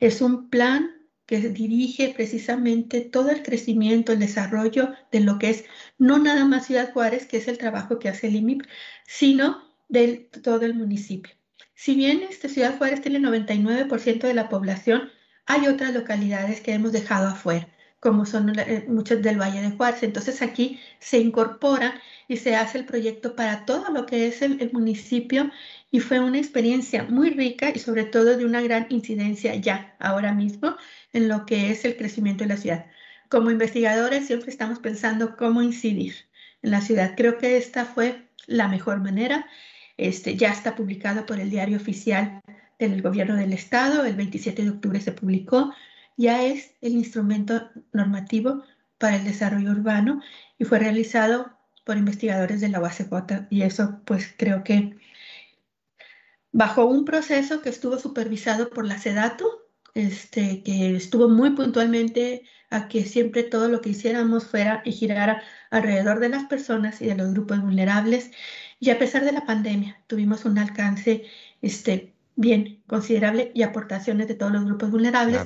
Es 0.00 0.22
un 0.22 0.48
plan 0.48 0.90
que 1.26 1.40
dirige 1.50 2.14
precisamente 2.16 3.02
todo 3.02 3.30
el 3.30 3.42
crecimiento, 3.42 4.12
el 4.12 4.20
desarrollo 4.20 4.94
de 5.12 5.20
lo 5.20 5.38
que 5.38 5.50
es 5.50 5.64
no 5.98 6.18
nada 6.18 6.46
más 6.46 6.66
Ciudad 6.66 6.92
Juárez, 6.92 7.26
que 7.26 7.36
es 7.36 7.48
el 7.48 7.58
trabajo 7.58 7.98
que 7.98 8.08
hace 8.08 8.28
el 8.28 8.36
IMIP, 8.36 8.62
sino 9.06 9.67
de 9.88 10.28
todo 10.42 10.64
el 10.64 10.74
municipio. 10.74 11.34
Si 11.74 11.94
bien 11.94 12.22
esta 12.28 12.48
Ciudad 12.48 12.76
Juárez 12.76 13.00
tiene 13.02 13.18
el 13.18 13.24
99% 13.24 14.26
de 14.26 14.34
la 14.34 14.48
población, 14.48 15.10
hay 15.46 15.66
otras 15.66 15.94
localidades 15.94 16.60
que 16.60 16.72
hemos 16.72 16.92
dejado 16.92 17.28
afuera, 17.28 17.68
como 18.00 18.26
son 18.26 18.52
eh, 18.58 18.84
muchas 18.88 19.22
del 19.22 19.40
Valle 19.40 19.62
de 19.62 19.70
Juárez. 19.70 20.02
Entonces 20.02 20.42
aquí 20.42 20.80
se 20.98 21.18
incorpora 21.18 22.00
y 22.26 22.36
se 22.36 22.56
hace 22.56 22.78
el 22.78 22.84
proyecto 22.84 23.34
para 23.36 23.64
todo 23.64 23.90
lo 23.92 24.06
que 24.06 24.26
es 24.26 24.42
el, 24.42 24.70
municipio 24.72 25.50
y 25.90 26.00
fue 26.00 26.20
una 26.20 26.38
experiencia 26.38 27.04
muy 27.04 27.30
rica 27.30 27.70
y 27.74 27.78
sobre 27.78 28.04
todo 28.04 28.36
de 28.36 28.44
una 28.44 28.60
gran 28.60 28.86
incidencia 28.90 29.54
ya, 29.54 29.96
ahora 30.00 30.34
mismo, 30.34 30.76
en 31.12 31.28
lo 31.28 31.46
que 31.46 31.70
es 31.70 31.84
el 31.84 31.96
crecimiento 31.96 32.44
de 32.44 32.48
la 32.48 32.56
ciudad. 32.56 32.86
Como 33.30 33.50
investigadores 33.50 34.26
siempre 34.26 34.50
estamos 34.50 34.80
pensando 34.80 35.36
cómo 35.36 35.62
incidir 35.62 36.14
en 36.62 36.72
la 36.72 36.80
ciudad. 36.80 37.14
Creo 37.16 37.38
que 37.38 37.56
esta 37.56 37.84
fue 37.84 38.28
la 38.46 38.68
mejor 38.68 39.00
manera 39.00 39.46
este, 39.98 40.36
ya 40.36 40.50
está 40.52 40.74
publicado 40.74 41.26
por 41.26 41.38
el 41.40 41.50
diario 41.50 41.76
oficial 41.76 42.40
del 42.78 43.02
gobierno 43.02 43.36
del 43.36 43.52
estado, 43.52 44.04
el 44.04 44.14
27 44.16 44.62
de 44.62 44.70
octubre 44.70 45.00
se 45.00 45.12
publicó, 45.12 45.74
ya 46.16 46.44
es 46.44 46.72
el 46.80 46.92
instrumento 46.92 47.68
normativo 47.92 48.62
para 48.98 49.16
el 49.16 49.24
desarrollo 49.24 49.72
urbano 49.72 50.22
y 50.58 50.64
fue 50.64 50.78
realizado 50.78 51.50
por 51.84 51.96
investigadores 51.96 52.60
de 52.60 52.68
la 52.68 52.80
UACJ. 52.80 53.46
Y 53.50 53.62
eso 53.62 54.00
pues 54.04 54.34
creo 54.36 54.62
que 54.64 54.96
bajo 56.52 56.86
un 56.86 57.04
proceso 57.04 57.60
que 57.62 57.68
estuvo 57.68 57.98
supervisado 57.98 58.70
por 58.70 58.84
la 58.84 58.98
SEDATO, 58.98 59.46
este, 59.94 60.62
que 60.62 60.96
estuvo 60.96 61.28
muy 61.28 61.50
puntualmente 61.50 62.44
a 62.70 62.88
que 62.88 63.04
siempre 63.04 63.42
todo 63.42 63.68
lo 63.68 63.80
que 63.80 63.90
hiciéramos 63.90 64.46
fuera 64.46 64.82
y 64.84 64.92
girara 64.92 65.42
alrededor 65.70 66.20
de 66.20 66.28
las 66.28 66.44
personas 66.44 67.00
y 67.00 67.06
de 67.06 67.14
los 67.14 67.32
grupos 67.32 67.60
vulnerables. 67.62 68.30
Y 68.80 68.90
a 68.90 68.98
pesar 68.98 69.24
de 69.24 69.32
la 69.32 69.46
pandemia, 69.46 70.00
tuvimos 70.06 70.44
un 70.44 70.58
alcance 70.58 71.24
este, 71.62 72.12
bien 72.36 72.82
considerable 72.86 73.50
y 73.54 73.62
aportaciones 73.62 74.28
de 74.28 74.34
todos 74.34 74.52
los 74.52 74.64
grupos 74.64 74.90
vulnerables, 74.90 75.42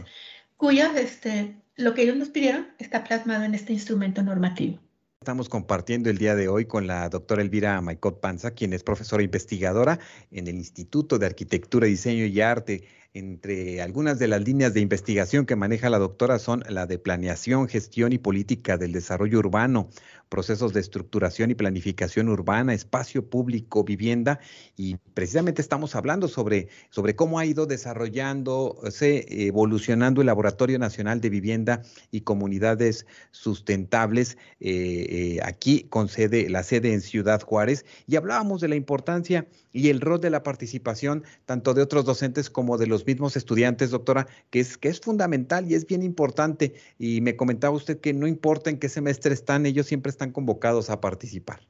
cuyas 0.56 0.94
este, 0.96 1.56
lo 1.76 1.94
que 1.94 2.02
ellos 2.02 2.16
nos 2.16 2.28
pidieron 2.28 2.68
está 2.78 3.04
plasmado 3.04 3.44
en 3.44 3.54
este 3.54 3.72
instrumento 3.72 4.22
normativo. 4.22 4.78
Estamos 5.20 5.48
compartiendo 5.48 6.10
el 6.10 6.18
día 6.18 6.34
de 6.34 6.48
hoy 6.48 6.64
con 6.64 6.88
la 6.88 7.08
doctora 7.08 7.42
Elvira 7.42 7.80
Maicot 7.80 8.20
Panza, 8.20 8.50
quien 8.50 8.72
es 8.72 8.82
profesora 8.82 9.22
investigadora 9.22 10.00
en 10.32 10.48
el 10.48 10.56
Instituto 10.56 11.16
de 11.16 11.26
Arquitectura, 11.26 11.86
Diseño 11.86 12.24
y 12.26 12.40
Arte 12.40 12.88
entre 13.14 13.82
algunas 13.82 14.18
de 14.18 14.26
las 14.26 14.42
líneas 14.42 14.72
de 14.72 14.80
investigación 14.80 15.44
que 15.44 15.54
maneja 15.54 15.90
la 15.90 15.98
doctora 15.98 16.38
son 16.38 16.64
la 16.68 16.86
de 16.86 16.98
planeación, 16.98 17.68
gestión 17.68 18.12
y 18.12 18.18
política 18.18 18.78
del 18.78 18.92
desarrollo 18.92 19.38
urbano, 19.38 19.90
procesos 20.30 20.72
de 20.72 20.80
estructuración 20.80 21.50
y 21.50 21.54
planificación 21.54 22.30
urbana, 22.30 22.72
espacio 22.72 23.28
público, 23.28 23.84
vivienda, 23.84 24.40
y 24.78 24.96
precisamente 25.12 25.60
estamos 25.60 25.94
hablando 25.94 26.26
sobre, 26.26 26.68
sobre 26.88 27.14
cómo 27.14 27.38
ha 27.38 27.44
ido 27.44 27.66
desarrollándose, 27.66 29.26
evolucionando 29.46 30.22
el 30.22 30.28
Laboratorio 30.28 30.78
Nacional 30.78 31.20
de 31.20 31.28
Vivienda 31.28 31.82
y 32.10 32.22
Comunidades 32.22 33.04
Sustentables, 33.30 34.38
eh, 34.58 35.36
eh, 35.36 35.40
aquí 35.44 35.82
con 35.90 36.08
sede, 36.08 36.48
la 36.48 36.62
sede 36.62 36.94
en 36.94 37.02
Ciudad 37.02 37.42
Juárez, 37.42 37.84
y 38.06 38.16
hablábamos 38.16 38.62
de 38.62 38.68
la 38.68 38.76
importancia 38.76 39.46
y 39.70 39.90
el 39.90 40.00
rol 40.00 40.20
de 40.22 40.30
la 40.30 40.42
participación 40.42 41.24
tanto 41.44 41.74
de 41.74 41.82
otros 41.82 42.06
docentes 42.06 42.48
como 42.48 42.78
de 42.78 42.86
los 42.86 43.01
mismos 43.06 43.36
estudiantes, 43.36 43.90
doctora, 43.90 44.26
que 44.50 44.60
es, 44.60 44.78
que 44.78 44.88
es 44.88 45.00
fundamental 45.00 45.70
y 45.70 45.74
es 45.74 45.86
bien 45.86 46.02
importante. 46.02 46.74
Y 46.98 47.20
me 47.20 47.36
comentaba 47.36 47.74
usted 47.74 48.00
que 48.00 48.12
no 48.12 48.26
importa 48.26 48.70
en 48.70 48.78
qué 48.78 48.88
semestre 48.88 49.34
están, 49.34 49.66
ellos 49.66 49.86
siempre 49.86 50.10
están 50.10 50.32
convocados 50.32 50.90
a 50.90 51.00
participar. 51.00 51.60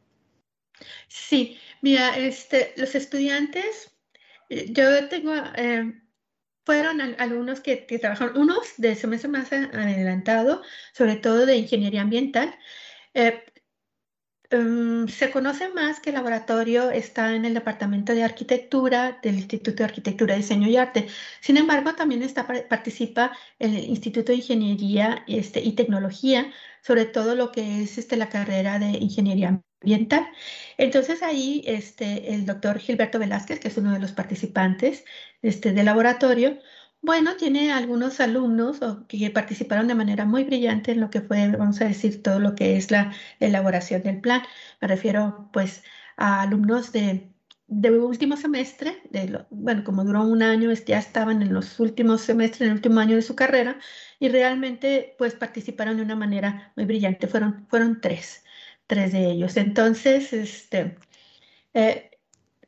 Sí, 1.08 1.58
mira, 1.80 2.16
este, 2.18 2.72
los 2.76 2.94
estudiantes, 2.94 3.92
eh, 4.48 4.72
yo 4.72 5.08
tengo, 5.08 5.34
eh, 5.56 5.92
fueron 6.64 7.00
algunos 7.18 7.60
que, 7.60 7.76
trabajaron, 8.00 8.36
unos 8.36 8.74
de 8.76 8.94
semestre 8.94 9.28
más 9.28 9.52
adelantado, 9.52 10.62
sobre 10.92 11.16
todo 11.16 11.46
de 11.46 11.56
ingeniería 11.56 12.02
ambiental. 12.02 12.54
Eh, 13.14 13.42
em, 14.52 15.08
se 15.08 15.30
conoce 15.30 15.68
más 15.70 16.00
que 16.00 16.10
el 16.10 16.14
laboratorio 16.16 16.90
está 16.90 17.34
en 17.34 17.44
el 17.44 17.54
Departamento 17.54 18.14
de 18.14 18.22
Arquitectura 18.24 19.18
del 19.22 19.36
Instituto 19.36 19.78
de 19.78 19.84
Arquitectura, 19.84 20.36
Diseño 20.36 20.68
y 20.68 20.76
Arte. 20.76 21.08
Sin 21.40 21.56
embargo, 21.56 21.94
también 21.94 22.22
está, 22.22 22.46
participa 22.68 23.32
el 23.58 23.76
Instituto 23.76 24.32
de 24.32 24.38
Ingeniería 24.38 25.24
este, 25.26 25.60
y 25.60 25.72
Tecnología, 25.72 26.52
sobre 26.82 27.06
todo 27.06 27.34
lo 27.34 27.52
que 27.52 27.82
es 27.82 27.98
este, 27.98 28.16
la 28.16 28.28
carrera 28.28 28.78
de 28.78 28.90
Ingeniería 28.90 29.60
Ambiental. 29.80 30.28
Entonces 30.78 31.22
ahí 31.22 31.62
este, 31.66 32.34
el 32.34 32.46
doctor 32.46 32.78
Gilberto 32.78 33.18
Velázquez, 33.18 33.60
que 33.60 33.68
es 33.68 33.76
uno 33.76 33.92
de 33.92 33.98
los 33.98 34.12
participantes 34.12 35.04
este, 35.42 35.72
del 35.72 35.86
laboratorio, 35.86 36.58
bueno, 37.02 37.36
tiene 37.36 37.72
algunos 37.72 38.20
alumnos 38.20 38.78
que 39.08 39.30
participaron 39.30 39.88
de 39.88 39.94
manera 39.96 40.24
muy 40.24 40.44
brillante 40.44 40.92
en 40.92 41.00
lo 41.00 41.10
que 41.10 41.20
fue, 41.20 41.48
vamos 41.48 41.80
a 41.80 41.86
decir, 41.86 42.22
todo 42.22 42.38
lo 42.38 42.54
que 42.54 42.76
es 42.76 42.90
la 42.92 43.12
elaboración 43.40 44.02
del 44.04 44.20
plan. 44.20 44.42
Me 44.80 44.88
refiero 44.88 45.50
pues 45.52 45.82
a 46.16 46.42
alumnos 46.42 46.92
de, 46.92 47.28
de 47.66 47.90
último 47.90 48.36
semestre, 48.36 49.02
de 49.10 49.44
bueno, 49.50 49.82
como 49.84 50.04
duró 50.04 50.22
un 50.22 50.42
año, 50.42 50.72
ya 50.72 50.98
estaban 50.98 51.42
en 51.42 51.52
los 51.52 51.80
últimos 51.80 52.20
semestres, 52.22 52.62
en 52.62 52.68
el 52.68 52.74
último 52.74 53.00
año 53.00 53.16
de 53.16 53.22
su 53.22 53.34
carrera, 53.34 53.80
y 54.20 54.28
realmente 54.28 55.16
pues 55.18 55.34
participaron 55.34 55.96
de 55.96 56.04
una 56.04 56.16
manera 56.16 56.72
muy 56.76 56.86
brillante. 56.86 57.26
Fueron, 57.26 57.66
fueron 57.68 58.00
tres, 58.00 58.44
tres 58.86 59.12
de 59.12 59.30
ellos. 59.32 59.56
Entonces, 59.56 60.32
este, 60.32 60.96
eh, 61.74 62.10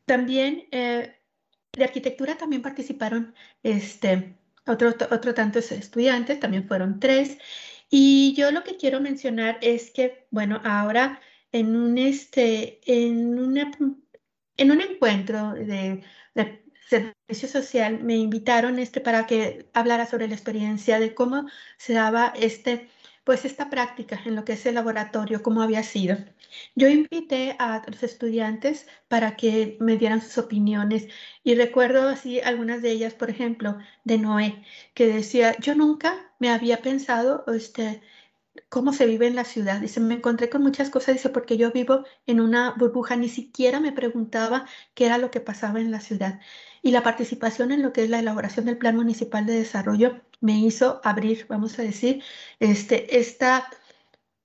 también... 0.07 0.67
Eh, 0.73 1.15
de 1.77 1.85
arquitectura 1.85 2.37
también 2.37 2.63
participaron 2.63 3.35
este, 3.63 4.37
otro, 4.67 4.95
otro 5.11 5.35
tantos 5.35 5.73
estudiantes, 5.73 6.41
también 6.41 6.67
fueron 6.69 7.01
tres. 7.01 7.39
Y 7.91 8.35
yo 8.37 8.51
lo 8.51 8.65
que 8.65 8.77
quiero 8.77 9.01
mencionar 9.01 9.59
es 9.61 9.91
que, 9.91 10.27
bueno, 10.31 10.61
ahora 10.65 11.21
en 11.53 11.77
un, 11.77 11.99
este, 11.99 12.81
en 12.87 13.39
una, 13.39 13.71
en 14.57 14.71
un 14.71 14.81
encuentro 14.81 15.53
de, 15.55 16.03
de 16.35 16.65
servicio 16.89 17.49
social 17.49 18.03
me 18.03 18.17
invitaron 18.17 18.79
este, 18.79 19.01
para 19.01 19.27
que 19.27 19.71
hablara 19.75 20.07
sobre 20.07 20.29
la 20.29 20.35
experiencia 20.35 20.99
de 20.99 21.15
cómo 21.15 21.47
se 21.79 21.95
daba 21.95 22.33
este 22.37 22.89
pues 23.25 23.45
esta 23.45 23.71
práctica 23.71 24.21
en 24.25 24.37
lo 24.37 24.45
que 24.45 24.53
es 24.55 24.67
el 24.67 24.75
laboratorio, 24.77 25.43
cómo 25.43 25.63
había 25.63 25.83
sido. 25.83 26.17
Yo 26.75 26.89
invité 26.89 27.57
a 27.59 27.83
los 27.87 28.03
estudiantes 28.03 28.87
para 29.09 29.37
que 29.37 29.77
me 29.81 29.97
dieran 29.97 30.21
sus 30.23 30.39
opiniones 30.39 31.09
y 31.43 31.55
recuerdo 31.55 32.09
así 32.09 32.41
algunas 32.41 32.83
de 32.83 32.91
ellas, 32.93 33.15
por 33.15 33.31
ejemplo, 33.31 33.79
de 34.05 34.19
Noé, 34.19 34.65
que 34.95 35.07
decía, 35.09 35.57
yo 35.59 35.75
nunca 35.75 36.33
me 36.39 36.51
había 36.51 36.83
pensado 36.83 37.45
este, 37.49 38.03
cómo 38.69 38.93
se 38.93 39.07
vive 39.07 39.27
en 39.27 39.37
la 39.37 39.45
ciudad. 39.45 39.81
Dice, 39.81 40.01
me 40.01 40.15
encontré 40.15 40.51
con 40.51 40.63
muchas 40.63 40.91
cosas, 40.91 41.15
dice, 41.15 41.31
porque 41.31 41.57
yo 41.57 41.73
vivo 41.73 42.05
en 42.27 42.41
una 42.41 42.75
burbuja, 42.77 43.17
ni 43.17 43.29
siquiera 43.29 43.81
me 43.81 43.93
preguntaba 43.93 44.67
qué 44.95 45.07
era 45.07 45.19
lo 45.19 45.31
que 45.31 45.41
pasaba 45.41 45.81
en 45.81 45.91
la 45.91 46.01
ciudad. 46.01 46.41
Y 46.83 46.91
la 46.91 47.03
participación 47.03 47.73
en 47.73 47.83
lo 47.83 47.93
que 47.93 48.05
es 48.05 48.11
la 48.11 48.19
elaboración 48.21 48.67
del 48.67 48.79
Plan 48.79 48.97
Municipal 48.97 49.47
de 49.47 49.55
Desarrollo 49.55 50.21
me 50.41 50.59
hizo 50.59 51.01
abrir, 51.05 51.47
vamos 51.49 51.79
a 51.79 51.83
decir, 51.83 52.23
este, 52.61 53.19
esta, 53.19 53.69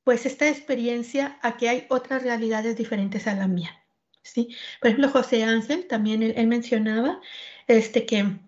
pues 0.03 0.25
esta 0.25 0.47
experiencia 0.47 1.39
a 1.41 1.57
que 1.57 1.69
hay 1.69 1.85
otras 1.89 2.23
realidades 2.23 2.77
diferentes 2.77 3.27
a 3.27 3.35
la 3.35 3.47
mía. 3.47 3.83
¿sí? 4.21 4.55
Por 4.81 4.89
ejemplo, 4.89 5.09
José 5.09 5.43
Ángel, 5.43 5.87
también 5.87 6.23
él, 6.23 6.47
mencionaba 6.47 7.21
este, 7.67 8.05
que, 8.05 8.39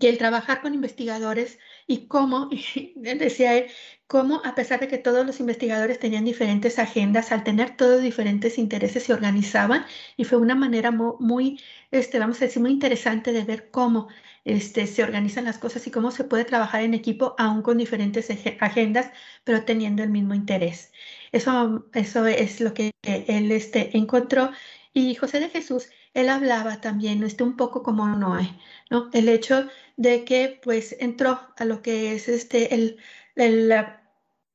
que 0.00 0.08
el 0.08 0.18
trabajar 0.18 0.60
con 0.60 0.74
investigadores 0.74 1.58
y 1.86 2.06
cómo, 2.06 2.50
decía 2.96 3.54
él, 3.54 3.66
cómo 4.06 4.42
a 4.44 4.54
pesar 4.54 4.80
de 4.80 4.88
que 4.88 4.98
todos 4.98 5.26
los 5.26 5.40
investigadores 5.40 5.98
tenían 5.98 6.24
diferentes 6.24 6.78
agendas, 6.78 7.32
al 7.32 7.44
tener 7.44 7.76
todos 7.76 8.02
diferentes 8.02 8.58
intereses 8.58 9.04
se 9.04 9.12
organizaban 9.12 9.84
y 10.16 10.24
fue 10.24 10.38
una 10.38 10.54
manera 10.54 10.90
muy, 10.90 11.60
este, 11.90 12.18
vamos 12.18 12.40
a 12.40 12.46
decir, 12.46 12.62
muy 12.62 12.70
interesante 12.72 13.32
de 13.32 13.44
ver 13.44 13.70
cómo 13.70 14.08
este, 14.44 14.86
se 14.86 15.02
organizan 15.02 15.44
las 15.44 15.58
cosas 15.58 15.86
y 15.86 15.90
cómo 15.90 16.10
se 16.10 16.24
puede 16.24 16.44
trabajar 16.44 16.82
en 16.82 16.94
equipo 16.94 17.34
aún 17.38 17.62
con 17.62 17.78
diferentes 17.78 18.28
agendas, 18.60 19.10
pero 19.44 19.64
teniendo 19.64 20.02
el 20.02 20.10
mismo 20.10 20.34
interés. 20.34 20.92
Eso, 21.32 21.88
eso 21.94 22.26
es 22.26 22.60
lo 22.60 22.74
que 22.74 22.92
él 23.02 23.50
este, 23.52 23.96
encontró. 23.96 24.50
Y 24.92 25.14
José 25.16 25.40
de 25.40 25.48
Jesús, 25.48 25.88
él 26.14 26.28
hablaba 26.28 26.80
también, 26.80 27.22
este, 27.24 27.44
un 27.44 27.56
poco 27.56 27.82
como 27.82 28.06
Noé, 28.08 28.50
¿no? 28.90 29.10
El 29.12 29.28
hecho 29.28 29.68
de 29.96 30.24
que 30.24 30.60
pues 30.62 30.96
entró 31.00 31.40
a 31.56 31.64
lo 31.64 31.82
que 31.82 32.14
es 32.14 32.28
este, 32.28 32.74
el, 32.74 32.98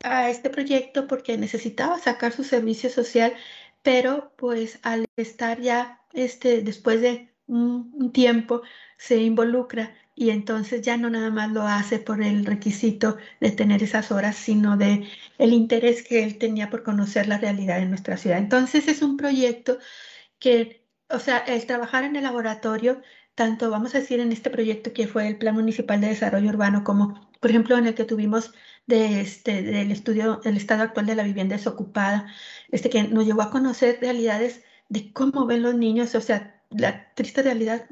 a 0.04 0.30
este 0.30 0.50
proyecto 0.50 1.08
porque 1.08 1.38
necesitaba 1.38 2.00
sacar 2.00 2.32
su 2.32 2.44
servicio 2.44 2.90
social, 2.90 3.34
pero 3.84 4.34
pues 4.38 4.80
al 4.84 5.06
estar 5.18 5.62
ya 5.62 6.02
este, 6.14 6.62
después 6.62 7.02
de 7.02 7.34
un, 7.48 8.12
tiempo 8.14 8.62
se 8.98 9.18
involucra 9.18 9.96
y 10.16 10.30
entonces 10.32 10.82
ya 10.82 10.98
no 10.98 11.10
nada 11.10 11.30
más 11.32 11.52
lo 11.52 11.64
hace 11.64 12.00
por 12.00 12.22
el 12.22 12.46
requisito 12.46 13.18
de 13.40 13.52
tener 13.52 13.84
esas 13.84 14.12
horas, 14.12 14.36
sino 14.36 14.78
de 14.78 15.08
el 15.38 15.54
interés 15.54 16.04
que 16.04 16.24
él 16.24 16.38
tenía 16.38 16.70
por 16.70 16.84
conocer 16.84 17.28
la 17.28 17.38
realidad 17.38 17.80
de 17.80 17.86
nuestra 17.86 18.18
ciudad. 18.18 18.38
Entonces 18.38 18.88
es 18.88 19.02
un 19.02 19.18
proyecto 19.18 19.80
que, 20.40 20.79
o 21.10 21.20
sea, 21.20 21.40
el 21.40 21.66
trabajar 21.66 22.04
en 22.04 22.16
el 22.16 22.24
laboratorio 22.24 23.02
tanto, 23.36 23.70
vamos 23.70 23.96
a 23.96 24.00
decir, 24.00 24.20
en 24.20 24.32
este 24.34 24.50
proyecto 24.50 24.92
que 24.94 25.08
fue 25.08 25.28
el 25.28 25.38
Plan 25.38 25.56
Municipal 25.56 26.02
de 26.02 26.08
Desarrollo 26.08 26.50
Urbano, 26.50 26.84
como 26.84 27.30
por 27.40 27.50
ejemplo 27.50 27.78
en 27.78 27.88
el 27.88 27.96
que 27.96 28.04
tuvimos 28.04 28.54
de 28.86 29.22
este, 29.22 29.62
del 29.62 29.92
estudio, 29.92 30.42
el 30.44 30.58
estado 30.58 30.84
actual 30.84 31.06
de 31.06 31.16
la 31.16 31.24
vivienda 31.24 31.56
desocupada, 31.56 32.28
este, 32.72 32.90
que 32.90 33.04
nos 33.04 33.26
llevó 33.26 33.44
a 33.44 33.52
conocer 33.52 34.00
realidades 34.02 34.64
de 34.90 35.14
cómo 35.14 35.46
ven 35.46 35.62
los 35.64 35.76
niños, 35.76 36.16
o 36.16 36.22
sea, 36.22 36.62
la 36.70 37.14
triste 37.14 37.42
realidad 37.44 37.88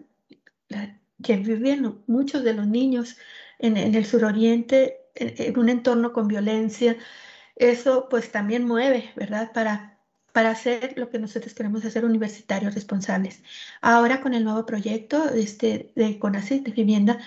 que 1.24 1.38
viven 1.38 2.04
muchos 2.08 2.44
de 2.44 2.54
los 2.54 2.68
niños 2.68 3.18
en, 3.60 3.78
el 3.78 4.06
suroriente, 4.06 4.98
en, 5.16 5.34
en 5.38 5.60
un 5.60 5.70
entorno 5.70 6.14
con 6.14 6.28
violencia. 6.28 6.98
Eso 7.56 8.08
pues 8.10 8.32
también 8.32 8.66
mueve, 8.66 9.12
¿verdad? 9.16 9.52
Para 9.54 9.97
para 10.38 10.52
hacer 10.52 10.94
lo 10.98 11.10
que 11.10 11.18
nosotros 11.18 11.56
queremos 11.56 11.84
hacer 11.84 12.06
universitarios 12.06 12.76
responsables. 12.76 13.42
Ahora 13.82 14.22
con 14.22 14.36
el 14.36 14.44
nuevo 14.44 14.68
proyecto 14.68 15.32
este, 15.34 15.92
de 15.96 16.20
CONACYT 16.20 16.64
de 16.64 16.72
vivienda 16.74 17.18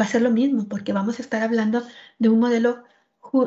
va 0.00 0.06
a 0.06 0.08
ser 0.08 0.22
lo 0.22 0.30
mismo 0.30 0.66
porque 0.66 0.94
vamos 0.94 1.18
a 1.18 1.22
estar 1.22 1.42
hablando 1.42 1.86
de 2.18 2.30
un 2.30 2.40
modelo, 2.40 2.84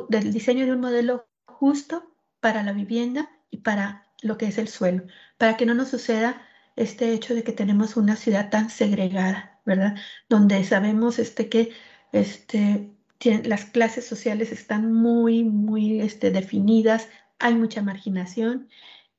del 0.09 0.31
diseño 0.31 0.67
de 0.67 0.73
un 0.73 0.81
modelo 0.81 1.27
justo 1.47 2.13
para 2.41 2.61
la 2.61 2.73
vivienda 2.73 3.27
y 3.49 3.57
para 3.57 4.05
lo 4.21 4.37
que 4.37 4.45
es 4.45 4.59
el 4.59 4.67
suelo, 4.67 5.07
para 5.39 5.57
que 5.57 5.65
no 5.65 5.73
nos 5.73 5.89
suceda 5.89 6.39
este 6.75 7.11
hecho 7.11 7.33
de 7.33 7.43
que 7.43 7.53
tenemos 7.53 7.97
una 7.97 8.17
ciudad 8.17 8.51
tan 8.51 8.69
segregada, 8.69 9.59
¿verdad? 9.65 9.95
Donde 10.29 10.63
sabemos 10.63 11.17
este, 11.17 11.49
que 11.49 11.71
este, 12.11 12.91
las 13.45 13.65
clases 13.65 14.05
sociales 14.05 14.51
están 14.51 14.93
muy, 14.93 15.43
muy 15.43 16.01
este, 16.01 16.29
definidas, 16.29 17.09
hay 17.39 17.55
mucha 17.55 17.81
marginación 17.81 18.69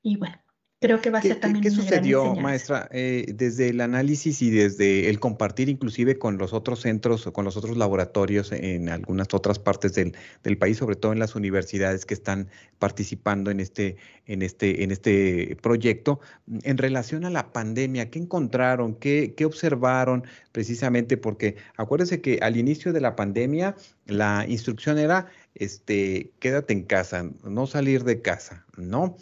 y 0.03 0.17
bueno, 0.17 0.37
creo 0.81 1.01
que 1.01 1.11
va 1.11 1.19
a 1.19 1.23
ser 1.23 1.41
también 1.41 1.63
¿Qué 1.63 1.71
sucedió, 1.71 2.37
maestra, 2.37 2.89
eh, 2.93 3.27
desde 3.35 3.69
el 3.69 3.81
análisis 3.81 4.41
y 4.43 4.51
desde 4.51 5.11
el 5.11 5.19
compartir 5.19 5.69
inclusive 5.69 6.19
con 6.19 6.39
los 6.39 6.53
otros 6.53 6.81
centros 6.81 7.27
o 7.27 7.33
con 7.33 7.45
los 7.45 7.57
otros 7.57 7.77
laboratorios 7.77 8.53
en 8.53 8.89
algunas 8.89 9.35
otras 9.35 9.59
partes 9.59 9.95
del, 9.95 10.13
país, 10.59 10.77
sobre 10.77 10.97
todo 10.97 11.13
en 11.13 11.19
las 11.19 11.35
universidades 11.35 12.07
que 12.07 12.15
están 12.15 12.49
participando 12.79 13.51
en 13.51 13.61
este, 13.61 13.97
en 14.27 14.43
este, 14.43 14.85
en 14.85 14.93
este 14.93 15.57
proyecto, 15.61 16.21
en 16.63 16.79
relación 16.79 17.25
a 17.25 17.31
la 17.31 17.53
pandemia, 17.53 18.11
¿qué 18.11 18.21
encontraron? 18.21 18.95
¿Qué, 18.95 19.35
qué 19.37 19.45
observaron 19.45 20.25
precisamente? 20.53 21.17
Porque 21.17 21.57
acuérdense 21.77 22.21
que 22.21 22.39
al 22.41 22.57
inicio 22.57 22.93
de 22.93 23.01
la 23.01 23.17
pandemia 23.17 23.75
la 24.07 24.47
instrucción 24.49 24.99
era, 24.99 25.27
este, 25.55 26.31
quédate 26.39 26.73
en 26.73 26.85
casa, 26.85 27.29
no 27.43 27.67
salir 27.67 28.05
de 28.05 28.23
casa, 28.23 28.65
¿no? 28.77 29.17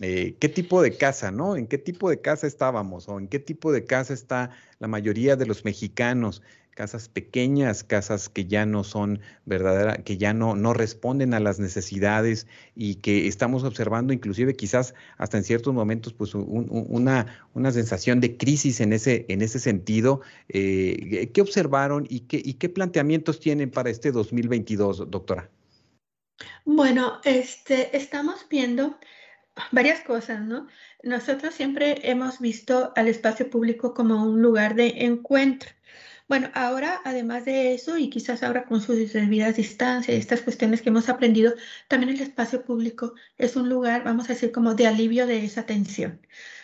Eh, 0.00 0.36
qué 0.38 0.48
tipo 0.48 0.80
de 0.80 0.96
casa, 0.96 1.32
¿no? 1.32 1.56
¿En 1.56 1.66
qué 1.66 1.76
tipo 1.76 2.08
de 2.08 2.20
casa 2.20 2.46
estábamos 2.46 3.08
o 3.08 3.18
en 3.18 3.26
qué 3.26 3.40
tipo 3.40 3.72
de 3.72 3.84
casa 3.84 4.14
está 4.14 4.50
la 4.78 4.86
mayoría 4.86 5.34
de 5.34 5.46
los 5.46 5.64
mexicanos? 5.64 6.40
Casas 6.70 7.08
pequeñas, 7.08 7.82
casas 7.82 8.28
que 8.28 8.46
ya 8.46 8.64
no 8.64 8.84
son 8.84 9.18
verdaderas, 9.46 9.98
que 10.04 10.16
ya 10.16 10.32
no, 10.32 10.54
no 10.54 10.72
responden 10.72 11.34
a 11.34 11.40
las 11.40 11.58
necesidades 11.58 12.46
y 12.76 12.96
que 12.96 13.26
estamos 13.26 13.64
observando 13.64 14.12
inclusive 14.12 14.54
quizás 14.54 14.94
hasta 15.16 15.38
en 15.38 15.42
ciertos 15.42 15.74
momentos 15.74 16.12
pues 16.12 16.36
una, 16.36 17.26
una 17.54 17.72
sensación 17.72 18.20
de 18.20 18.36
crisis 18.36 18.80
en 18.80 18.92
ese, 18.92 19.26
en 19.28 19.42
ese 19.42 19.58
sentido. 19.58 20.20
Eh, 20.48 21.30
¿Qué 21.34 21.40
observaron 21.40 22.06
y 22.08 22.20
qué, 22.20 22.40
y 22.44 22.54
qué 22.54 22.68
planteamientos 22.68 23.40
tienen 23.40 23.72
para 23.72 23.90
este 23.90 24.12
2022, 24.12 25.10
doctora? 25.10 25.50
Bueno, 26.64 27.18
este, 27.24 27.96
estamos 27.96 28.46
viendo 28.48 28.96
varias 29.72 30.00
cosas, 30.00 30.40
¿no? 30.40 30.66
Nosotros 31.02 31.54
siempre 31.54 32.10
hemos 32.10 32.40
visto 32.40 32.92
al 32.96 33.08
espacio 33.08 33.50
público 33.50 33.94
como 33.94 34.24
un 34.24 34.42
lugar 34.42 34.74
de 34.74 34.88
encuentro, 35.04 35.70
Bueno, 36.28 36.50
ahora, 36.54 37.00
además 37.04 37.44
de 37.46 37.74
eso, 37.74 37.96
y 37.98 38.10
quizás 38.10 38.42
ahora 38.42 38.64
con 38.66 38.80
sus 38.82 39.12
debidas 39.12 39.56
distancias, 39.56 40.16
estas 40.18 40.42
cuestiones 40.42 40.82
que 40.82 40.90
hemos 40.90 41.08
aprendido, 41.08 41.54
también 41.88 42.14
el 42.14 42.20
espacio 42.20 42.64
público 42.64 43.14
es 43.38 43.56
un 43.56 43.68
lugar, 43.68 44.04
vamos 44.04 44.26
a 44.26 44.34
decir, 44.34 44.52
como 44.52 44.74
de 44.74 44.86
alivio 44.86 45.26
de 45.26 45.44
esa 45.44 45.64
tensión. 45.66 46.20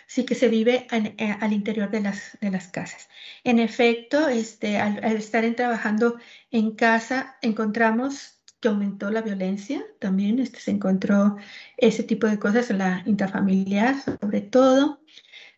Sí 0.07 0.25
que 0.27 0.35
se 0.35 0.49
vive 0.49 0.87
eh, 0.93 1.37
al 1.41 1.53
interior 1.53 1.91
de 1.91 2.01
las, 2.01 2.37
de 2.41 2.51
las 2.51 2.69
casas. 2.69 3.09
En 3.43 3.59
efecto, 3.59 4.29
este, 4.29 4.79
al, 4.79 5.03
estar 5.17 5.45
en, 5.45 5.57
trabajando 5.57 6.19
en 6.51 6.73
casa, 6.77 7.37
encontramos 7.43 8.34
que 8.65 8.69
aumentó 8.69 9.11
la 9.11 9.21
violencia 9.21 9.85
también, 9.99 10.39
este, 10.39 10.59
se 10.59 10.71
encontró 10.71 11.37
ese 11.77 12.03
tipo 12.03 12.27
de 12.27 12.39
cosas, 12.39 12.71
la 12.71 13.03
intrafamiliar 13.05 13.95
sobre 14.03 14.41
todo. 14.41 15.03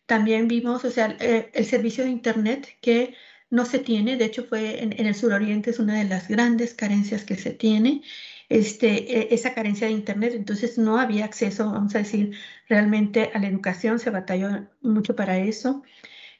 También 0.05 0.49
vimos, 0.49 0.83
o 0.83 0.91
sea, 0.91 1.15
eh, 1.21 1.49
el 1.53 1.65
servicio 1.65 2.03
de 2.03 2.09
Internet 2.09 2.67
que 2.81 3.15
no 3.49 3.63
se 3.63 3.79
tiene, 3.79 4.17
de 4.17 4.25
hecho 4.25 4.43
fue 4.43 4.83
en, 4.83 4.93
el 4.93 5.15
suroriente 5.15 5.69
es 5.69 5.79
una 5.79 5.97
de 5.97 6.03
las 6.03 6.27
grandes 6.27 6.73
carencias 6.73 7.23
que 7.23 7.37
se 7.37 7.51
tiene, 7.51 8.01
este, 8.49 8.89
e, 9.19 9.33
esa 9.33 9.53
carencia 9.53 9.87
de 9.87 9.93
Internet, 9.93 10.33
entonces 10.35 10.77
no 10.77 10.99
había 10.99 11.23
acceso, 11.23 11.71
vamos 11.71 11.95
a 11.95 11.99
decir, 11.99 12.33
realmente 12.67 13.31
a 13.33 13.39
la 13.39 13.47
educación, 13.47 13.99
se 13.99 14.09
batalló 14.09 14.67
mucho 14.81 15.15
para 15.15 15.37
eso. 15.37 15.81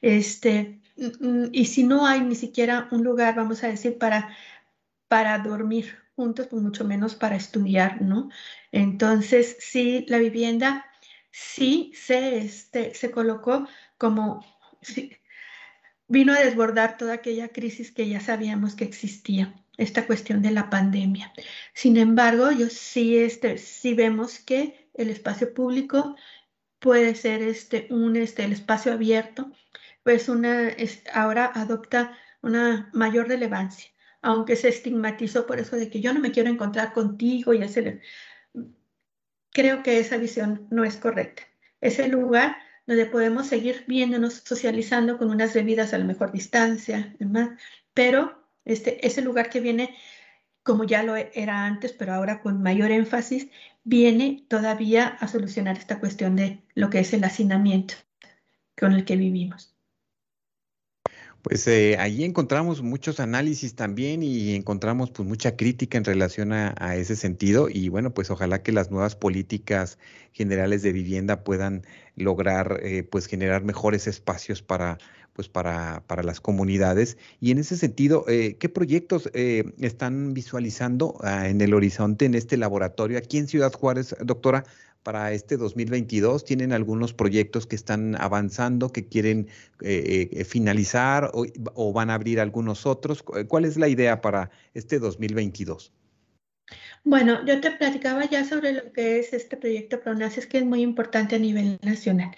Este, 0.02 0.80
y 1.52 1.64
si 1.64 1.84
no 1.84 2.06
hay 2.06 2.20
ni 2.20 2.34
siquiera 2.34 2.88
un 2.90 3.04
lugar, 3.04 3.34
vamos 3.36 3.64
a 3.64 3.68
decir, 3.68 3.96
para, 3.98 4.36
para 5.08 5.38
dormir 5.38 6.07
juntos, 6.18 6.48
pues 6.48 6.60
mucho 6.60 6.84
menos 6.84 7.14
para 7.14 7.36
estudiar, 7.36 8.02
¿no? 8.02 8.28
Entonces, 8.72 9.56
sí, 9.60 10.04
la 10.08 10.18
vivienda 10.18 10.84
sí 11.30 11.92
se, 11.94 12.38
este, 12.38 12.92
se 12.92 13.12
colocó 13.12 13.68
como, 13.98 14.44
vino 16.08 16.32
a 16.32 16.40
desbordar 16.40 16.96
toda 16.96 17.14
aquella 17.14 17.50
crisis 17.50 17.92
que 17.92 18.08
ya 18.08 18.18
sabíamos 18.20 18.74
que 18.74 18.82
existía, 18.82 19.54
esta 19.76 20.08
cuestión 20.08 20.42
de 20.42 20.50
la 20.50 20.70
pandemia. 20.70 21.32
Sin 21.72 21.96
embargo, 21.96 22.50
yo 22.50 22.68
sí, 22.68 23.16
este, 23.16 23.56
sí 23.58 23.94
vemos 23.94 24.40
que 24.40 24.90
el 24.94 25.10
espacio 25.10 25.54
público 25.54 26.16
puede 26.80 27.14
ser 27.14 27.42
este, 27.42 27.86
un, 27.90 28.16
este, 28.16 28.42
el 28.42 28.52
espacio 28.52 28.92
abierto, 28.92 29.52
pues 30.02 30.28
una, 30.28 30.74
ahora 31.14 31.52
adopta 31.54 32.18
una 32.42 32.90
mayor 32.92 33.28
relevancia, 33.28 33.88
aunque 34.22 34.56
se 34.56 34.68
estigmatizó 34.68 35.46
por 35.46 35.60
eso 35.60 35.76
de 35.76 35.90
que 35.90 36.00
yo 36.00 36.12
no 36.12 36.20
me 36.20 36.32
quiero 36.32 36.50
encontrar 36.50 36.92
contigo 36.92 37.54
y 37.54 37.60
creo 39.52 39.82
que 39.82 39.98
esa 39.98 40.16
visión 40.16 40.66
no 40.70 40.84
es 40.84 40.96
correcta. 40.96 41.42
Ese 41.80 42.08
lugar 42.08 42.56
donde 42.86 43.06
podemos 43.06 43.46
seguir 43.46 43.84
viéndonos, 43.86 44.34
socializando 44.44 45.18
con 45.18 45.30
unas 45.30 45.52
bebidas 45.54 45.92
a 45.92 45.98
la 45.98 46.04
mejor 46.04 46.32
distancia, 46.32 47.14
demás, 47.18 47.50
pero 47.92 48.48
este, 48.64 49.06
ese 49.06 49.22
lugar 49.22 49.50
que 49.50 49.60
viene, 49.60 49.96
como 50.62 50.84
ya 50.84 51.02
lo 51.02 51.16
era 51.16 51.66
antes, 51.66 51.92
pero 51.92 52.14
ahora 52.14 52.40
con 52.40 52.62
mayor 52.62 52.90
énfasis, 52.90 53.48
viene 53.84 54.44
todavía 54.48 55.06
a 55.06 55.28
solucionar 55.28 55.76
esta 55.76 56.00
cuestión 56.00 56.36
de 56.36 56.62
lo 56.74 56.90
que 56.90 57.00
es 57.00 57.12
el 57.12 57.24
hacinamiento 57.24 57.94
con 58.78 58.92
el 58.92 59.04
que 59.04 59.16
vivimos. 59.16 59.77
Pues 61.42 61.66
eh, 61.68 61.96
ahí 61.98 62.24
encontramos 62.24 62.82
muchos 62.82 63.20
análisis 63.20 63.74
también 63.74 64.22
y 64.24 64.54
encontramos 64.56 65.10
pues 65.12 65.26
mucha 65.28 65.56
crítica 65.56 65.96
en 65.96 66.04
relación 66.04 66.52
a, 66.52 66.96
ese 66.96 67.14
sentido 67.14 67.68
y 67.70 67.88
bueno, 67.88 68.12
pues 68.12 68.30
ojalá 68.30 68.62
que 68.62 68.72
las 68.72 68.90
nuevas 68.90 69.14
políticas 69.14 69.98
generales 70.32 70.82
de 70.82 70.92
vivienda 70.92 71.44
puedan 71.44 71.84
lograr 72.16 72.80
eh, 72.82 73.04
pues 73.04 73.26
generar 73.26 73.62
mejores 73.62 74.06
espacios 74.08 74.62
para 74.62 74.98
pues 75.32 75.48
para, 75.48 76.02
para 76.08 76.24
las 76.24 76.40
comunidades 76.40 77.16
y 77.40 77.52
en 77.52 77.58
ese 77.58 77.76
sentido, 77.76 78.24
eh, 78.26 78.56
¿qué 78.58 78.68
proyectos 78.68 79.30
están 79.32 80.34
visualizando 80.34 81.16
ah, 81.22 81.48
en 81.48 81.60
el 81.60 81.74
horizonte 81.74 82.24
en 82.24 82.34
este 82.34 82.56
laboratorio 82.56 83.18
aquí 83.18 83.38
en 83.38 83.46
Ciudad 83.46 83.72
Juárez, 83.72 84.16
doctora? 84.20 84.64
Para 85.08 85.32
este 85.32 85.56
2022? 85.56 86.44
¿Tienen 86.44 86.70
algunos 86.70 87.14
proyectos 87.14 87.66
que 87.66 87.76
están 87.76 88.14
avanzando, 88.20 88.92
que 88.92 89.08
quieren 89.08 89.48
eh, 89.80 90.28
eh, 90.30 90.44
finalizar 90.44 91.30
o, 91.32 91.92
van 91.94 92.10
a 92.10 92.14
abrir 92.14 92.40
algunos 92.40 92.84
otros? 92.84 93.22
¿Cuál 93.22 93.64
es 93.64 93.78
la 93.78 93.88
idea 93.88 94.20
para 94.20 94.50
este 94.74 94.98
2022? 94.98 95.94
Bueno, 97.04 97.42
yo 97.46 97.58
te 97.58 97.70
platicaba 97.70 98.28
ya 98.28 98.44
sobre 98.44 98.74
lo 98.74 98.92
que 98.92 99.18
es 99.18 99.32
este 99.32 99.56
proyecto 99.56 99.98
PRONACES, 99.98 100.46
que 100.46 100.58
es 100.58 100.66
muy 100.66 100.82
importante 100.82 101.36
a 101.36 101.38
nivel 101.38 101.78
nacional 101.80 102.36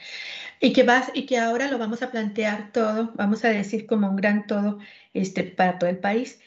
y 0.61 0.72
que, 0.72 0.85
vas, 0.85 1.11
y 1.12 1.26
que 1.26 1.38
ahora 1.38 1.68
lo 1.68 1.76
vamos 1.76 2.02
a 2.02 2.12
plantear 2.12 2.70
todo, 2.70 3.11
vamos 3.16 3.44
a 3.44 3.48
decir 3.48 3.87
como 3.87 4.09
un 4.09 4.14
gran 4.14 4.46
todo 4.46 4.78
este, 5.12 5.42
para 5.42 5.76
todo 5.80 5.90
el 5.90 5.98
país. 5.98 6.38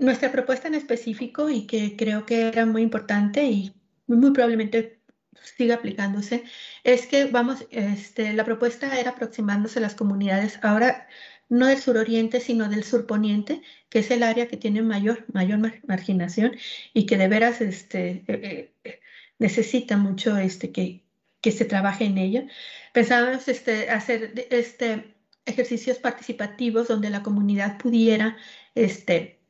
Nuestra 0.00 0.32
propuesta 0.32 0.66
en 0.66 0.74
específico 0.74 1.48
y 1.48 1.68
que 1.68 1.94
creo 1.96 2.26
que 2.26 2.48
era 2.48 2.66
muy 2.66 2.82
importante 2.82 3.44
y 3.44 3.72
muy 4.08 4.32
probablemente 4.32 4.97
siga 5.42 5.76
aplicándose, 5.76 6.44
es 6.84 7.06
que 7.06 7.26
vamos, 7.26 7.66
este, 7.70 8.32
la 8.32 8.44
propuesta 8.44 8.98
era 8.98 9.10
aproximándose 9.10 9.78
a 9.78 9.82
las 9.82 9.94
comunidades, 9.94 10.58
ahora 10.62 11.08
no 11.48 11.66
del 11.66 11.78
suroriente, 11.78 12.40
sino 12.40 12.68
del 12.68 12.84
surponiente, 12.84 13.62
que 13.88 14.00
es 14.00 14.10
el 14.10 14.22
área 14.22 14.48
que 14.48 14.56
tiene 14.56 14.82
mayor, 14.82 15.24
mayor 15.32 15.58
marginación 15.86 16.56
y 16.92 17.06
que 17.06 17.16
de 17.16 17.28
veras 17.28 17.60
este, 17.60 18.24
eh, 18.28 18.74
eh, 18.84 19.00
necesita 19.38 19.96
mucho 19.96 20.36
este, 20.36 20.72
que, 20.72 21.04
que 21.40 21.52
se 21.52 21.64
trabaje 21.64 22.04
en 22.04 22.18
ella. 22.18 22.46
Pensábamos 22.92 23.48
este, 23.48 23.90
hacer 23.90 24.46
este, 24.50 25.16
ejercicios 25.46 25.98
participativos 25.98 26.88
donde 26.88 27.10
la 27.10 27.22
comunidad 27.22 27.78
pudiera 27.78 28.36
este, 28.74 29.40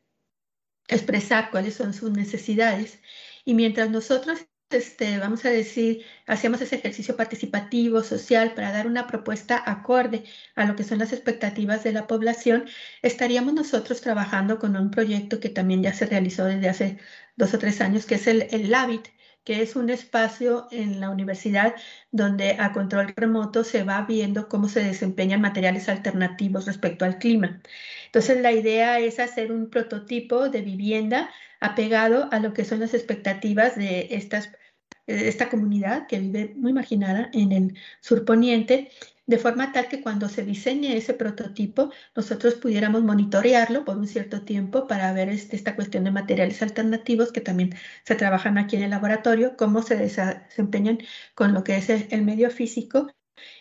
expresar 0.89 1.51
cuáles 1.51 1.75
son 1.75 1.93
sus 1.95 2.11
necesidades 2.13 3.01
y 3.45 3.55
mientras 3.55 3.91
nosotros 3.91 4.47
este, 4.71 5.19
vamos 5.19 5.45
a 5.45 5.51
decir, 5.51 6.05
hacemos 6.27 6.61
ese 6.61 6.77
ejercicio 6.77 7.17
participativo, 7.17 8.03
social, 8.03 8.55
para 8.55 8.73
dar 8.73 8.87
una 8.87 9.07
propuesta 9.07 9.63
acorde 9.65 10.25
a 10.55 10.65
lo 10.67 10.77
que 10.77 10.85
son 10.85 10.99
las 10.99 11.13
expectativas 11.13 11.85
de 11.85 11.93
la 11.93 12.07
población, 12.07 12.67
estaríamos 13.03 13.55
nosotros 13.55 14.01
trabajando 14.01 14.59
con 14.59 14.77
un 14.77 14.91
proyecto 14.91 15.41
que 15.41 15.49
también 15.49 15.83
ya 15.83 15.93
se 15.95 16.07
realizó 16.07 16.45
desde 16.45 16.69
hace 16.69 16.99
dos 17.37 17.55
o 17.55 17.59
tres 17.59 17.81
años, 17.81 18.07
que 18.07 18.17
es 18.17 18.27
el, 18.27 18.47
el 18.51 18.71
LABIT, 18.71 19.09
que 19.45 19.63
es 19.63 19.77
un 19.77 19.89
espacio 19.89 20.69
en 20.71 21.01
la 21.01 21.09
universidad 21.09 21.75
donde 22.11 22.57
a 22.59 22.73
control 22.73 23.15
remoto 23.17 23.65
se 23.65 23.83
va 23.83 24.03
viendo 24.03 24.49
cómo 24.49 24.69
se 24.69 24.85
desempeñan 24.85 25.41
materiales 25.41 25.89
alternativos 25.89 26.67
respecto 26.67 27.07
al 27.07 27.19
clima. 27.19 27.63
Entonces, 28.07 28.43
la 28.43 28.53
idea 28.53 28.99
es 28.99 29.19
hacer 29.19 29.51
un 29.53 29.71
prototipo 29.71 30.51
de 30.51 30.61
vivienda 30.61 31.31
apegado 31.61 32.29
a 32.33 32.41
lo 32.41 32.53
que 32.53 32.65
son 32.65 32.81
las 32.81 32.95
expectativas 32.95 33.77
de 33.77 34.09
esta 35.07 35.49
comunidad 35.49 36.07
que 36.07 36.19
vive 36.19 36.55
muy 36.57 36.73
marginada 36.73 37.31
en 37.33 37.53
el 37.53 37.79
surponiente, 38.01 38.91
de 39.29 39.39
forma 39.39 39.73
tal 39.73 39.89
que 39.89 40.01
cuando 40.01 40.29
se 40.29 40.43
diseñe 40.43 40.97
ese 40.97 41.13
prototipo, 41.13 41.93
nosotros 42.17 42.55
pudiéramos 42.55 43.03
monitorearlo 43.03 43.85
por 43.85 43.99
un 43.99 44.09
cierto 44.09 44.43
tiempo 44.43 44.87
para 44.87 45.13
ver 45.13 45.29
este, 45.29 45.55
esta 45.55 45.77
cuestión 45.77 46.05
de 46.05 46.11
materiales 46.11 46.63
alternativos 46.63 47.31
que 47.31 47.43
también 47.43 47.75
se 48.05 48.15
trabajan 48.15 48.57
aquí 48.57 48.77
en 48.77 48.85
el 48.85 48.91
laboratorio, 48.91 49.55
cómo 49.59 49.83
se 49.83 49.97
desempeñan 49.97 50.99
con 51.35 51.53
lo 51.53 51.63
que 51.63 51.77
es 51.77 51.91
el 51.91 52.23
medio 52.23 52.51
físico. 52.51 53.13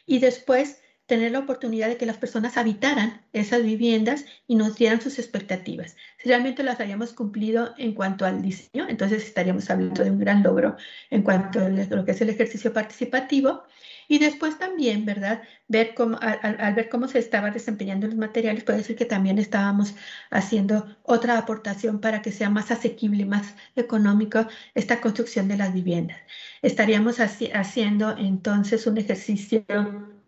Y 0.05 0.19
después 0.19 0.81
tener 1.07 1.31
la 1.31 1.39
oportunidad 1.39 1.87
de 1.87 1.97
que 1.97 2.05
las 2.05 2.17
personas 2.17 2.57
habitaran 2.57 3.21
esas 3.31 3.63
viviendas 3.63 4.25
y 4.45 4.55
nos 4.55 4.75
dieran 4.75 5.01
sus 5.01 5.17
expectativas. 5.19 5.95
Si 6.17 6.27
realmente 6.27 6.63
las 6.63 6.81
hayamos 6.81 7.13
cumplido 7.13 7.73
en 7.77 7.93
cuanto 7.93 8.25
al 8.25 8.41
diseño, 8.41 8.87
entonces 8.89 9.23
estaríamos 9.23 9.69
hablando 9.69 10.03
de 10.03 10.11
un 10.11 10.19
gran 10.19 10.43
logro 10.43 10.75
en 11.09 11.23
cuanto 11.23 11.61
a 11.61 11.69
lo 11.69 12.05
que 12.05 12.11
es 12.11 12.21
el 12.21 12.29
ejercicio 12.29 12.73
participativo. 12.73 13.63
Y 14.09 14.19
después 14.19 14.57
también, 14.57 15.05
¿verdad? 15.05 15.41
Ver 15.67 15.93
cómo, 15.93 16.17
al, 16.21 16.73
ver 16.75 16.89
cómo 16.89 17.07
se 17.07 17.19
estaban 17.19 17.53
desempeñando 17.53 18.07
los 18.07 18.15
materiales, 18.15 18.63
puede 18.63 18.83
ser 18.83 18.95
que 18.95 19.05
también 19.05 19.37
estábamos 19.37 19.95
haciendo 20.29 20.97
otra 21.03 21.37
aportación 21.37 21.99
para 21.99 22.21
que 22.21 22.31
sea 22.31 22.49
más 22.49 22.71
asequible, 22.71 23.25
más 23.25 23.55
económico 23.75 24.47
esta 24.75 25.01
construcción 25.01 25.47
de 25.47 25.57
las 25.57 25.73
viviendas. 25.73 26.17
Estaríamos 26.61 27.17
haciendo 27.19 28.15
entonces 28.17 28.87
un 28.87 28.97
ejercicio 28.97 29.65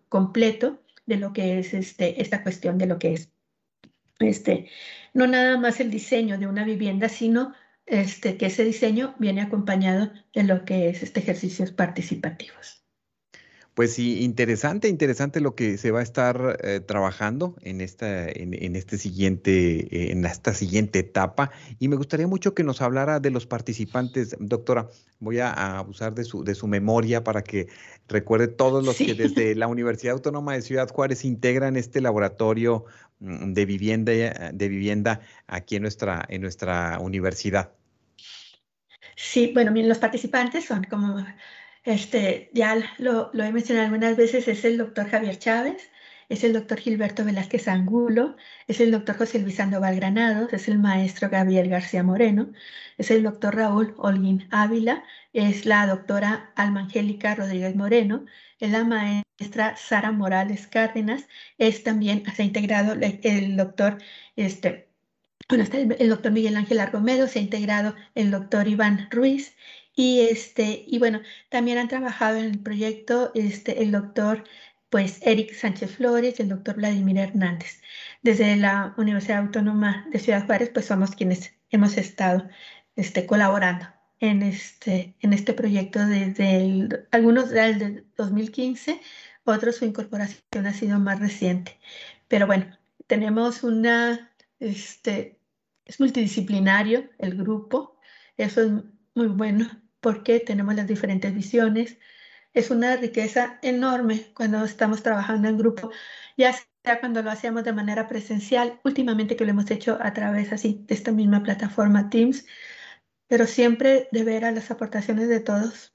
completo 0.10 0.84
de 1.06 1.18
lo 1.18 1.34
que 1.34 1.60
es 1.60 1.74
este, 1.74 2.22
esta 2.22 2.44
cuestión 2.44 2.78
de 2.78 2.88
lo 2.88 3.00
que 3.00 3.14
es 3.14 3.32
este, 4.20 4.70
no 5.14 5.28
nada 5.28 5.58
más 5.58 5.80
el 5.80 5.92
diseño 5.92 6.38
de 6.38 6.48
una 6.48 6.66
vivienda, 6.66 7.08
sino 7.10 7.54
este, 7.86 8.38
que 8.38 8.48
ese 8.48 8.64
diseño 8.64 9.16
viene 9.18 9.42
acompañado 9.42 10.12
de 10.34 10.44
lo 10.44 10.66
que 10.66 10.90
es 10.90 11.02
este 11.04 11.22
ejercicios 11.22 11.72
participativos. 11.72 12.79
Pues 13.74 13.94
sí, 13.94 14.24
interesante, 14.24 14.90
interesante 14.90 15.40
lo 15.40 15.56
que 15.56 15.78
se 15.78 15.92
va 15.92 16.02
a 16.02 16.04
estar 16.04 16.60
eh, 16.64 16.82
trabajando 16.82 17.56
en 17.62 17.80
esta, 17.80 18.28
en, 18.28 18.76
este 18.76 18.98
siguiente, 18.98 19.80
eh, 19.80 20.12
en 20.12 20.26
esta 20.26 20.54
siguiente 20.54 21.00
etapa. 21.00 21.52
Y 21.80 21.88
me 21.88 21.96
gustaría 21.96 22.28
mucho 22.28 22.54
que 22.54 22.64
nos 22.64 22.82
hablara 22.82 23.20
de 23.20 23.32
los 23.32 23.46
participantes, 23.46 24.36
doctora. 24.40 24.90
Voy 25.20 25.40
a, 25.40 25.78
abusar 25.78 26.14
de 26.14 26.26
su, 26.26 26.44
de 26.44 26.56
su 26.56 26.68
memoria 26.68 27.24
para 27.24 27.42
que 27.42 27.68
recuerde 28.10 28.48
todos 28.48 28.86
los 28.86 28.98
que 28.98 29.14
desde 29.14 29.56
la 29.56 29.68
Universidad 29.68 30.14
Autónoma 30.14 30.54
de 30.54 30.62
Ciudad 30.62 30.90
Juárez 30.90 31.24
integran 31.24 31.78
este 31.78 32.02
laboratorio 32.02 32.86
mm, 33.20 33.54
de 33.54 33.66
vivienda, 33.66 34.12
de 34.12 34.68
vivienda 34.68 35.22
aquí 35.48 35.78
en 35.78 35.84
nuestra, 35.84 36.26
en 36.28 36.42
nuestra 36.42 37.00
universidad. 37.00 37.72
Sí, 39.16 39.52
bueno, 39.54 39.72
los 39.76 39.98
participantes 39.98 40.66
son 40.66 40.86
como 40.86 41.26
este, 41.84 42.50
ya 42.54 42.76
lo, 42.98 43.32
he 43.34 43.52
mencionado 43.52 43.88
algunas 43.88 44.18
veces, 44.18 44.48
es 44.48 44.66
el 44.66 44.78
doctor 44.78 45.10
Javier 45.10 45.38
Chávez, 45.40 45.90
es 46.30 46.44
el 46.44 46.54
doctor 46.54 46.80
Gilberto 46.80 47.26
Velázquez 47.26 47.68
Angulo, 47.68 48.36
es 48.68 48.80
el 48.80 48.92
doctor 48.92 49.18
José 49.18 49.40
Luis 49.40 49.56
Sandoval 49.56 49.96
Granados, 49.96 50.54
es 50.54 50.68
el 50.68 50.78
maestro 50.80 51.30
Gabriel 51.30 51.70
García 51.70 52.04
Moreno, 52.04 52.52
es 52.98 53.10
el 53.12 53.24
doctor 53.24 53.56
Raúl 53.56 53.96
Holguín 53.98 54.48
Ávila, 54.52 55.04
es 55.34 55.66
la 55.66 55.88
doctora 55.88 56.52
Alma 56.56 56.82
Angélica 56.82 57.34
Rodríguez 57.36 57.76
Moreno, 57.76 58.26
es 58.60 58.72
la 58.72 58.84
maestra 58.84 59.76
Sara 59.78 60.12
Morales 60.12 60.68
Cárdenas, 60.68 61.28
es 61.58 61.84
también, 61.84 62.24
se 62.36 62.44
ha 62.44 62.46
integrado 62.46 62.94
el, 62.94 63.58
doctor, 63.58 63.98
este, 64.36 64.90
bueno, 65.48 65.64
está 65.64 65.78
el, 65.80 65.96
el 66.00 66.10
doctor 66.10 66.32
Miguel 66.32 66.58
Ángel 66.58 66.80
Argomedo, 66.80 67.28
se 67.28 67.40
ha 67.40 67.42
integrado 67.42 67.96
el 68.16 68.32
doctor 68.32 68.68
Iván 68.68 69.08
Ruiz, 69.10 69.56
y, 70.00 70.22
este, 70.22 70.86
y 70.88 70.98
bueno, 70.98 71.20
también 71.50 71.78
han 71.78 71.90
trabajado 71.90 72.38
en 72.38 72.46
el 72.46 72.60
proyecto 72.60 73.32
este, 73.36 73.84
el 73.84 73.92
doctor 73.92 74.46
pues, 74.90 75.20
Eric 75.24 75.54
Sánchez 75.54 75.98
Flores 75.98 76.40
y 76.40 76.44
el 76.44 76.48
doctor 76.48 76.78
Vladimir 76.78 77.18
Hernández. 77.18 77.82
Desde 78.22 78.56
la 78.56 78.94
Universidad 78.98 79.40
Autónoma 79.40 80.08
de 80.10 80.20
Ciudad 80.20 80.46
Juárez, 80.46 80.70
pues 80.74 80.86
somos 80.86 81.12
quienes 81.12 81.54
hemos 81.70 81.98
estado 81.98 82.48
este, 82.96 83.26
colaborando 83.26 83.88
en 84.22 84.42
este, 84.42 85.16
en 85.20 85.34
este 85.34 85.52
proyecto 85.52 86.00
desde 86.06 86.88
algunos 87.12 87.50
desde 87.50 88.06
2015, 88.16 89.02
otros 89.44 89.76
su 89.76 89.86
incorporación 89.86 90.66
ha 90.66 90.74
sido 90.74 90.98
más 91.00 91.20
reciente. 91.20 91.78
Pero 92.30 92.48
bueno, 92.48 92.68
tenemos 93.08 93.64
una, 93.64 94.32
este, 94.62 95.42
es 95.84 96.00
multidisciplinario 96.00 97.10
el 97.18 97.36
grupo, 97.36 98.00
eso 98.38 98.62
es 98.62 98.72
muy 99.14 99.28
bueno 99.28 99.70
porque 100.02 100.40
tenemos 100.40 100.76
las 100.76 100.88
diferentes 100.88 101.34
visiones. 101.34 101.98
Es 102.54 102.72
una 102.72 102.96
riqueza 102.98 103.60
enorme 103.62 104.32
cuando 104.34 104.64
estamos 104.66 105.04
trabajando 105.04 105.48
en 105.48 105.58
grupo, 105.58 105.92
ya 106.38 106.54
sea 106.84 107.00
cuando 107.00 107.22
lo 107.22 107.32
hacemos 107.32 107.64
de 107.64 107.74
manera 107.74 108.08
presencial, 108.08 108.80
últimamente 108.84 109.36
que 109.36 109.46
lo 109.46 109.52
hemos 109.52 109.70
hecho 109.72 109.98
a 110.02 110.14
través 110.14 110.52
así 110.54 110.84
de 110.88 110.96
esta 110.96 111.12
misma 111.12 111.44
plataforma 111.44 112.10
Teams, 112.10 112.46
pero 113.28 113.46
siempre 113.46 114.08
de 114.12 114.24
ver 114.24 114.46
a 114.46 114.52
las 114.52 114.72
aportaciones 114.72 115.30
de 115.30 115.40
todos, 115.40 115.94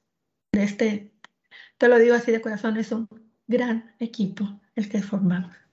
de 0.52 0.64
este, 0.64 1.12
te 1.78 1.88
lo 1.88 1.98
digo 1.98 2.14
así 2.14 2.32
de 2.32 2.40
corazón, 2.40 2.76
es 2.76 2.92
un 2.92 3.08
gran 3.46 3.94
equipo 3.98 4.60
el 4.76 4.88
que 4.88 5.02
formamos. 5.02 5.63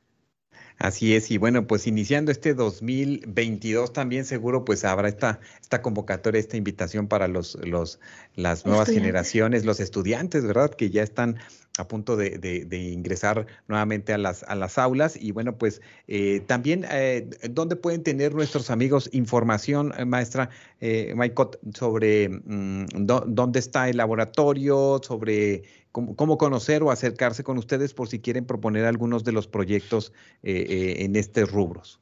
Así 0.82 1.14
es, 1.16 1.30
y 1.30 1.38
bueno, 1.38 1.68
pues 1.68 1.86
iniciando 1.86 2.32
este 2.32 2.56
2022 2.56 3.94
también 3.94 4.26
seguro 4.26 4.66
pues 4.66 4.84
habrá 4.84 5.10
esta, 5.10 5.40
esta 5.62 5.84
convocatoria, 5.84 6.40
esta 6.40 6.58
invitación 6.58 7.08
para 7.08 7.28
los, 7.28 7.56
los, 7.64 8.00
las 8.34 8.66
nuevas 8.66 8.90
generaciones, 8.90 9.64
los 9.64 9.80
estudiantes, 9.80 10.44
¿verdad? 10.44 10.72
Que 10.74 10.90
ya 10.90 11.04
están 11.04 11.38
a 11.78 11.88
punto 11.88 12.18
de, 12.18 12.68
ingresar 12.72 13.48
nuevamente 13.68 14.14
a 14.14 14.18
las, 14.18 14.44
a 14.44 14.56
las 14.56 14.78
aulas. 14.78 15.18
Y 15.20 15.32
bueno, 15.32 15.58
pues 15.58 15.82
eh, 16.08 16.42
también, 16.48 16.86
eh, 16.92 17.30
¿dónde 17.50 17.76
pueden 17.76 18.04
tener 18.04 18.34
nuestros 18.34 18.70
amigos 18.70 19.10
información, 19.14 19.94
eh, 19.98 20.06
maestra 20.06 20.50
eh, 20.80 21.14
Maicot, 21.16 21.60
sobre 21.76 22.30
mm, 22.30 22.86
dónde 23.06 23.60
está 23.60 23.88
el 23.88 23.98
laboratorio, 23.98 25.00
sobre 25.04 25.64
cómo, 25.92 26.38
conocer 26.38 26.84
o 26.84 26.92
acercarse 26.92 27.44
con 27.44 27.58
ustedes 27.58 27.94
por 27.94 28.08
si 28.08 28.20
quieren 28.20 28.46
proponer 28.46 28.86
algunos 28.86 29.24
de 29.24 29.32
los 29.32 29.48
proyectos 29.48 30.14
eh, 30.44 30.66
eh, 30.70 31.06
en 31.06 31.16
estos 31.16 31.52
rubros. 31.52 32.00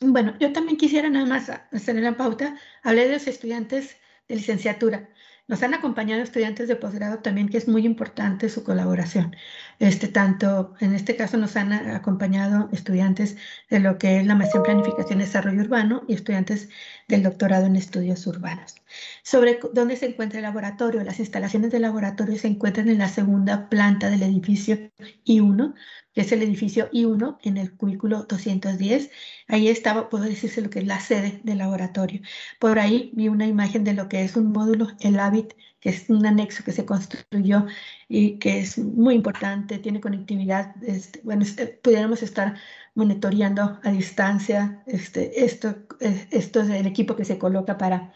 Bueno, 0.00 0.34
yo 0.40 0.52
también 0.52 0.76
quisiera 0.76 1.08
nada 1.08 1.26
más 1.26 1.48
hacer 1.48 1.96
la 1.96 2.16
pauta, 2.16 2.56
hablar 2.82 3.06
de 3.06 3.12
los 3.14 3.26
estudiantes 3.26 3.96
de 4.28 4.36
licenciatura. 4.36 5.08
Nos 5.52 5.62
han 5.62 5.74
acompañado 5.74 6.22
estudiantes 6.22 6.66
de 6.66 6.76
posgrado 6.76 7.18
también, 7.18 7.50
que 7.50 7.58
es 7.58 7.68
muy 7.68 7.84
importante 7.84 8.48
su 8.48 8.64
colaboración. 8.64 9.36
Este, 9.80 10.08
tanto, 10.08 10.72
en 10.80 10.94
este 10.94 11.14
caso 11.14 11.36
nos 11.36 11.56
han 11.56 11.74
acompañado 11.74 12.70
estudiantes 12.72 13.36
de 13.68 13.78
lo 13.78 13.98
que 13.98 14.18
es 14.18 14.26
la 14.26 14.34
maestría 14.34 14.60
en 14.60 14.64
planificación 14.64 15.20
y 15.20 15.24
desarrollo 15.24 15.60
urbano 15.60 16.04
y 16.08 16.14
estudiantes 16.14 16.70
del 17.06 17.22
doctorado 17.22 17.66
en 17.66 17.76
estudios 17.76 18.26
urbanos. 18.26 18.76
Sobre 19.22 19.60
dónde 19.74 19.96
se 19.96 20.06
encuentra 20.06 20.38
el 20.38 20.44
laboratorio, 20.44 21.04
las 21.04 21.20
instalaciones 21.20 21.70
del 21.70 21.82
laboratorio 21.82 22.38
se 22.38 22.48
encuentran 22.48 22.88
en 22.88 22.96
la 22.96 23.08
segunda 23.08 23.68
planta 23.68 24.08
del 24.08 24.22
edificio 24.22 24.78
I1, 25.26 25.74
que 26.12 26.22
es 26.22 26.32
el 26.32 26.42
edificio 26.42 26.90
I1 26.90 27.38
en 27.42 27.56
el 27.56 27.72
cubículo 27.76 28.24
210. 28.24 29.10
Ahí 29.48 29.68
estaba, 29.68 30.08
puedo 30.08 30.24
decirse 30.24 30.60
lo 30.60 30.70
que 30.70 30.80
es 30.80 30.86
la 30.86 31.00
sede 31.00 31.40
del 31.44 31.58
laboratorio. 31.58 32.20
Por 32.58 32.78
ahí 32.78 33.10
vi 33.14 33.28
una 33.28 33.46
imagen 33.46 33.84
de 33.84 33.94
lo 33.94 34.08
que 34.08 34.22
es 34.22 34.36
un 34.36 34.52
módulo, 34.52 34.88
el 35.00 35.18
HABIT, 35.18 35.54
que 35.80 35.88
es 35.90 36.08
un 36.08 36.24
anexo 36.24 36.62
que 36.64 36.72
se 36.72 36.84
construyó 36.84 37.66
y 38.08 38.38
que 38.38 38.60
es 38.60 38.78
muy 38.78 39.14
importante, 39.14 39.78
tiene 39.78 40.00
conectividad. 40.00 40.74
Este, 40.82 41.20
bueno, 41.24 41.42
este, 41.42 41.66
pudiéramos 41.66 42.22
estar 42.22 42.56
monitoreando 42.94 43.80
a 43.82 43.90
distancia 43.90 44.82
este, 44.86 45.44
esto, 45.44 45.76
eh, 46.00 46.26
esto 46.30 46.60
es 46.60 46.70
el 46.70 46.86
equipo 46.86 47.16
que 47.16 47.24
se 47.24 47.38
coloca 47.38 47.78
para 47.78 48.12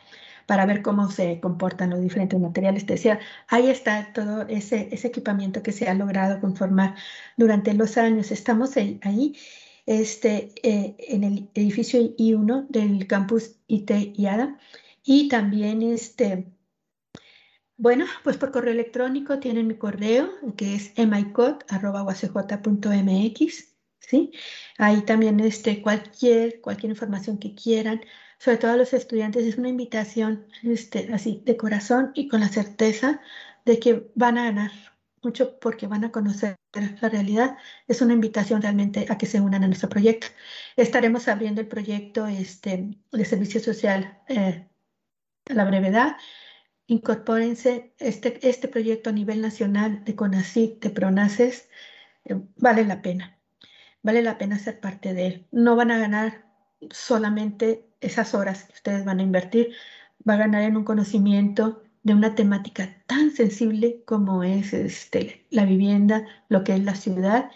para 0.47 0.67
ver 0.67 0.83
cómo 0.83 1.11
se 1.11 1.41
comportan 1.41 1.91
los 1.91 2.01
diferentes 2.01 2.39
materiales. 2.41 2.87
Te 2.87 2.95
decía, 2.95 3.21
ahí 3.49 3.69
está 3.69 4.13
todo 4.13 4.43
ese, 4.49 4.89
ese 4.93 5.09
equipamiento 5.09 5.63
que 5.63 5.73
se 5.73 5.89
ha 5.89 5.95
logrado 5.95 6.41
conformar 6.41 6.95
durante 7.37 7.75
los 7.75 7.99
años. 7.99 8.31
Estamos 8.31 8.77
ahí 8.77 9.37
este, 9.87 10.53
eh, 10.63 10.97
en 10.99 11.25
el 11.25 11.49
edificio 11.55 12.01
I1 12.01 12.67
del 12.69 13.07
campus 13.07 13.57
IT 13.69 13.91
IADA 14.17 14.59
y 15.05 15.29
también 15.29 15.83
este, 15.83 16.47
bueno, 17.77 18.07
pues 18.25 18.37
por 18.37 18.51
correo 18.51 18.73
electrónico 18.73 19.39
tienen 19.39 19.67
mi 19.69 19.77
correo 19.77 20.31
que 20.57 20.75
es 20.75 20.93
micot.mx, 20.99 21.69
¿sí? 24.01 24.33
Ahí 24.79 25.03
también 25.03 25.41
este, 25.41 25.83
cualquier, 25.83 26.61
cualquier 26.61 26.91
información 26.91 27.39
que 27.39 27.55
quieran 27.55 28.01
sobre 28.39 28.59
todo 28.59 28.73
a 28.73 28.77
los 28.77 28.93
estudiantes, 28.93 29.45
es 29.45 29.57
una 29.57 29.69
invitación 29.69 30.47
este, 30.63 31.13
así 31.13 31.43
de 31.45 31.57
corazón 31.57 32.13
y 32.15 32.29
con 32.29 32.41
la 32.41 32.49
certeza 32.49 33.21
de 33.65 33.79
que 33.79 34.11
van 34.15 34.39
a 34.39 34.45
ganar 34.45 34.71
mucho 35.23 35.59
porque 35.59 35.87
van 35.87 36.05
a 36.05 36.13
conocer 36.13 36.57
la 37.01 37.09
realidad. 37.09 37.57
Es 37.89 38.01
una 38.01 38.15
invitación 38.15 38.63
realmente 38.63 39.07
a 39.09 39.19
que 39.19 39.27
se 39.27 39.41
unan 39.41 39.65
a 39.65 39.67
nuestro 39.67 39.89
proyecto. 39.89 40.29
Estaremos 40.77 41.29
abriendo 41.29 41.61
el 41.61 41.69
proyecto 41.69 42.27
este, 42.27 42.97
de 43.11 43.25
servicio 43.25 43.61
social 43.61 44.21
eh, 44.29 44.69
a 45.51 45.55
la 45.55 45.65
brevedad. 45.65 46.17
Incorpórense 46.87 47.95
este, 47.99 48.39
este 48.49 48.69
proyecto 48.69 49.11
a 49.11 49.13
nivel 49.13 49.41
nacional 49.41 50.05
de 50.05 50.15
CONACYT, 50.15 50.83
de 50.83 50.91
PRONACES, 50.91 51.69
eh, 52.25 52.37
vale 52.57 52.85
la 52.85 53.03
pena. 53.03 53.39
Vale 54.03 54.23
la 54.23 54.39
pena 54.39 54.59
ser 54.59 54.79
parte 54.79 55.15
de 55.15 55.27
él. 55.27 55.47
No 55.51 55.75
van 55.75 55.91
a 55.91 55.99
ganar 55.99 56.47
solamente 56.91 57.86
esas 58.01 58.35
horas 58.35 58.65
que 58.65 58.75
ustedes 58.75 59.05
van 59.05 59.21
a 59.21 59.23
invertir, 59.23 59.73
va 60.29 60.35
a 60.35 60.39
ganar 60.39 60.63
en 60.63 60.77
un 60.77 60.85
conocimiento 60.85 61.83
de 62.03 62.15
una 62.15 62.35
temática 62.35 63.03
tan 63.07 63.33
sensible 63.33 64.03
como 64.05 64.45
es 64.45 64.73
este, 64.73 65.45
la 65.51 65.65
vivienda, 65.65 66.25
lo 66.49 66.63
que 66.65 66.75
es 66.75 66.85
la 66.85 66.95
ciudad, 66.95 67.51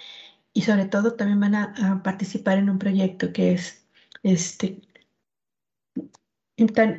y 0.53 0.62
sobre 0.62 0.87
todo 0.87 1.14
también 1.14 1.40
van 1.40 1.55
a, 1.55 2.03
participar 2.03 2.59
en 2.59 2.70
un 2.70 2.79
proyecto 2.79 3.33
que 3.33 3.53
es 3.53 3.87
este, 4.22 4.83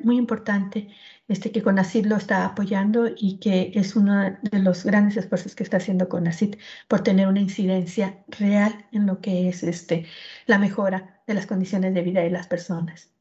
muy 0.03 0.17
importante, 0.17 0.89
este, 1.27 1.51
que 1.51 1.61
CONACID 1.61 2.05
lo 2.05 2.15
está 2.17 2.45
apoyando 2.45 3.07
y 3.15 3.37
que 3.39 3.71
es 3.75 3.95
uno 3.95 4.37
de 4.41 4.59
los 4.59 4.85
grandes 4.85 5.17
esfuerzos 5.17 5.55
que 5.55 5.63
está 5.63 5.77
haciendo 5.77 6.09
CONACID 6.09 6.55
por 6.87 7.01
tener 7.01 7.27
una 7.27 7.41
incidencia 7.41 8.23
real 8.29 8.85
en 8.91 9.05
lo 9.07 9.21
que 9.21 9.49
es 9.49 9.63
este, 9.63 10.05
la 10.47 10.57
mejora 10.57 11.21
de 11.27 11.33
las 11.33 11.47
condiciones 11.47 11.93
de 11.93 12.01
vida 12.01 12.21
de 12.21 12.31
las 12.31 12.47
personas. 12.47 13.11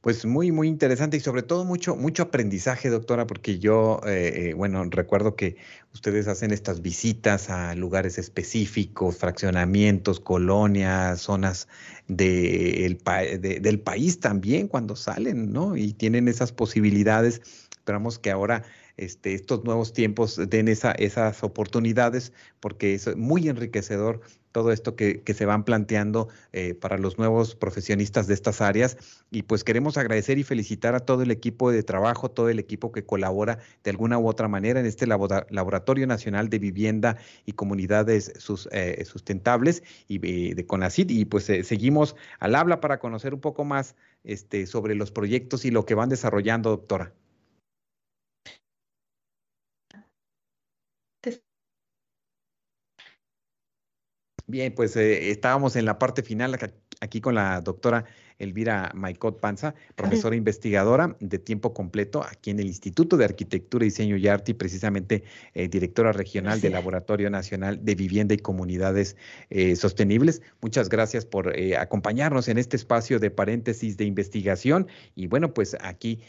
Pues 0.00 0.24
muy, 0.24 0.50
muy 0.50 0.66
interesante 0.68 1.18
y 1.18 1.20
sobre 1.20 1.42
todo 1.42 1.66
mucho, 1.66 1.94
mucho 1.94 2.22
aprendizaje, 2.22 2.88
doctora, 2.88 3.26
porque 3.26 3.58
yo, 3.58 4.00
eh, 4.06 4.48
eh, 4.50 4.54
bueno, 4.54 4.82
recuerdo 4.88 5.36
que 5.36 5.56
ustedes 5.92 6.26
hacen 6.26 6.52
estas 6.52 6.80
visitas 6.80 7.50
a 7.50 7.74
lugares 7.74 8.16
específicos, 8.16 9.18
fraccionamientos, 9.18 10.18
colonias, 10.18 11.20
zonas 11.20 11.68
del 12.08 12.98
país 13.84 14.20
también 14.20 14.68
cuando 14.68 14.96
salen, 14.96 15.52
¿no? 15.52 15.76
Y 15.76 15.92
tienen 15.92 16.28
esas 16.28 16.50
posibilidades. 16.50 17.42
Esperamos 17.70 18.18
que 18.18 18.30
ahora 18.30 18.64
este, 18.96 19.34
estos 19.34 19.64
nuevos 19.64 19.92
tiempos 19.92 20.40
den 20.48 20.68
esa, 20.68 20.92
esas 20.92 21.42
oportunidades, 21.42 22.32
porque 22.60 22.94
es 22.94 23.16
muy 23.16 23.48
enriquecedor 23.48 24.22
todo 24.52 24.72
esto 24.72 24.96
que, 24.96 25.22
se 25.30 25.46
van 25.46 25.64
planteando 25.64 26.28
eh, 26.52 26.74
para 26.74 26.98
los 26.98 27.18
nuevos 27.18 27.54
profesionistas 27.54 28.26
de 28.26 28.34
estas 28.34 28.60
áreas. 28.60 28.96
Y 29.30 29.42
pues 29.42 29.64
queremos 29.64 29.96
agradecer 29.96 30.38
y 30.38 30.42
felicitar 30.42 30.94
a 30.94 31.00
todo 31.00 31.22
el 31.22 31.30
equipo 31.30 31.70
de 31.70 31.82
trabajo, 31.82 32.30
todo 32.30 32.48
el 32.48 32.58
equipo 32.58 32.90
que 32.92 33.04
colabora 33.04 33.58
de 33.84 33.90
alguna 33.90 34.18
u 34.18 34.28
otra 34.28 34.48
manera 34.48 34.80
en 34.80 34.86
este 34.86 35.06
Laboratorio 35.06 36.06
Nacional 36.06 36.48
de 36.48 36.58
Vivienda 36.58 37.16
y 37.46 37.52
Comunidades 37.52 38.32
eh, 38.72 39.04
Sustentables 39.04 39.82
y 40.08 40.16
eh, 40.26 40.54
de 40.54 40.66
CONACID. 40.66 41.10
Y 41.10 41.24
pues 41.26 41.44
seguimos 41.44 42.16
al 42.40 42.54
habla 42.54 42.80
para 42.80 42.98
conocer 42.98 43.34
un 43.34 43.40
poco 43.40 43.64
más 43.64 43.94
este, 44.24 44.66
sobre 44.66 44.94
los 44.94 45.12
proyectos 45.12 45.64
y 45.64 45.70
lo 45.70 45.84
que 45.84 45.94
van 45.94 46.08
desarrollando, 46.08 46.70
doctora. 46.70 47.12
Bien, 54.50 54.74
pues 54.74 54.96
eh, 54.96 55.30
estábamos 55.30 55.76
en 55.76 55.84
la 55.84 55.98
parte 55.98 56.22
final 56.24 56.58
aquí 57.00 57.20
con 57.20 57.34
la 57.36 57.60
doctora 57.60 58.04
Elvira 58.40 58.90
Maicot 58.94 59.38
Panza, 59.38 59.74
profesora 59.94 60.34
investigadora 60.34 61.16
de 61.20 61.38
tiempo 61.38 61.72
completo 61.72 62.24
aquí 62.24 62.50
en 62.50 62.58
el 62.58 62.66
Instituto 62.66 63.16
de 63.16 63.24
Arquitectura, 63.24 63.84
Diseño 63.84 64.16
y 64.16 64.26
Arte 64.26 64.50
y 64.52 64.54
precisamente 64.54 65.22
eh, 65.54 65.68
directora 65.68 66.12
regional 66.12 66.60
del 66.60 66.72
Laboratorio 66.72 67.30
Nacional 67.30 67.84
de 67.84 67.94
Vivienda 67.94 68.34
y 68.34 68.38
Comunidades 68.38 69.16
eh, 69.50 69.76
Sostenibles. 69.76 70.42
Muchas 70.60 70.88
gracias 70.88 71.24
por 71.24 71.56
eh, 71.56 71.76
acompañarnos 71.76 72.48
en 72.48 72.58
este 72.58 72.76
espacio 72.76 73.20
de 73.20 73.30
paréntesis 73.30 73.96
de 73.96 74.04
investigación. 74.04 74.88
Y 75.14 75.26
bueno, 75.26 75.54
pues 75.54 75.76
aquí 75.80 76.20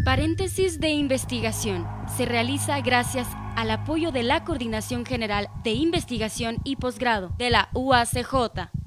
Paréntesis 0.06 0.80
de 0.80 0.92
investigación 0.92 1.86
se 2.16 2.26
realiza 2.26 2.80
gracias 2.80 3.28
al 3.58 3.72
apoyo 3.72 4.14
de 4.14 4.24
la 4.24 4.46
Coordinación 4.46 5.06
General 5.06 5.50
de 5.66 5.72
Investigación 5.72 6.60
y 6.64 6.78
Posgrado 6.78 7.34
de 7.38 7.50
la 7.50 7.68
UACJ. 7.74 8.87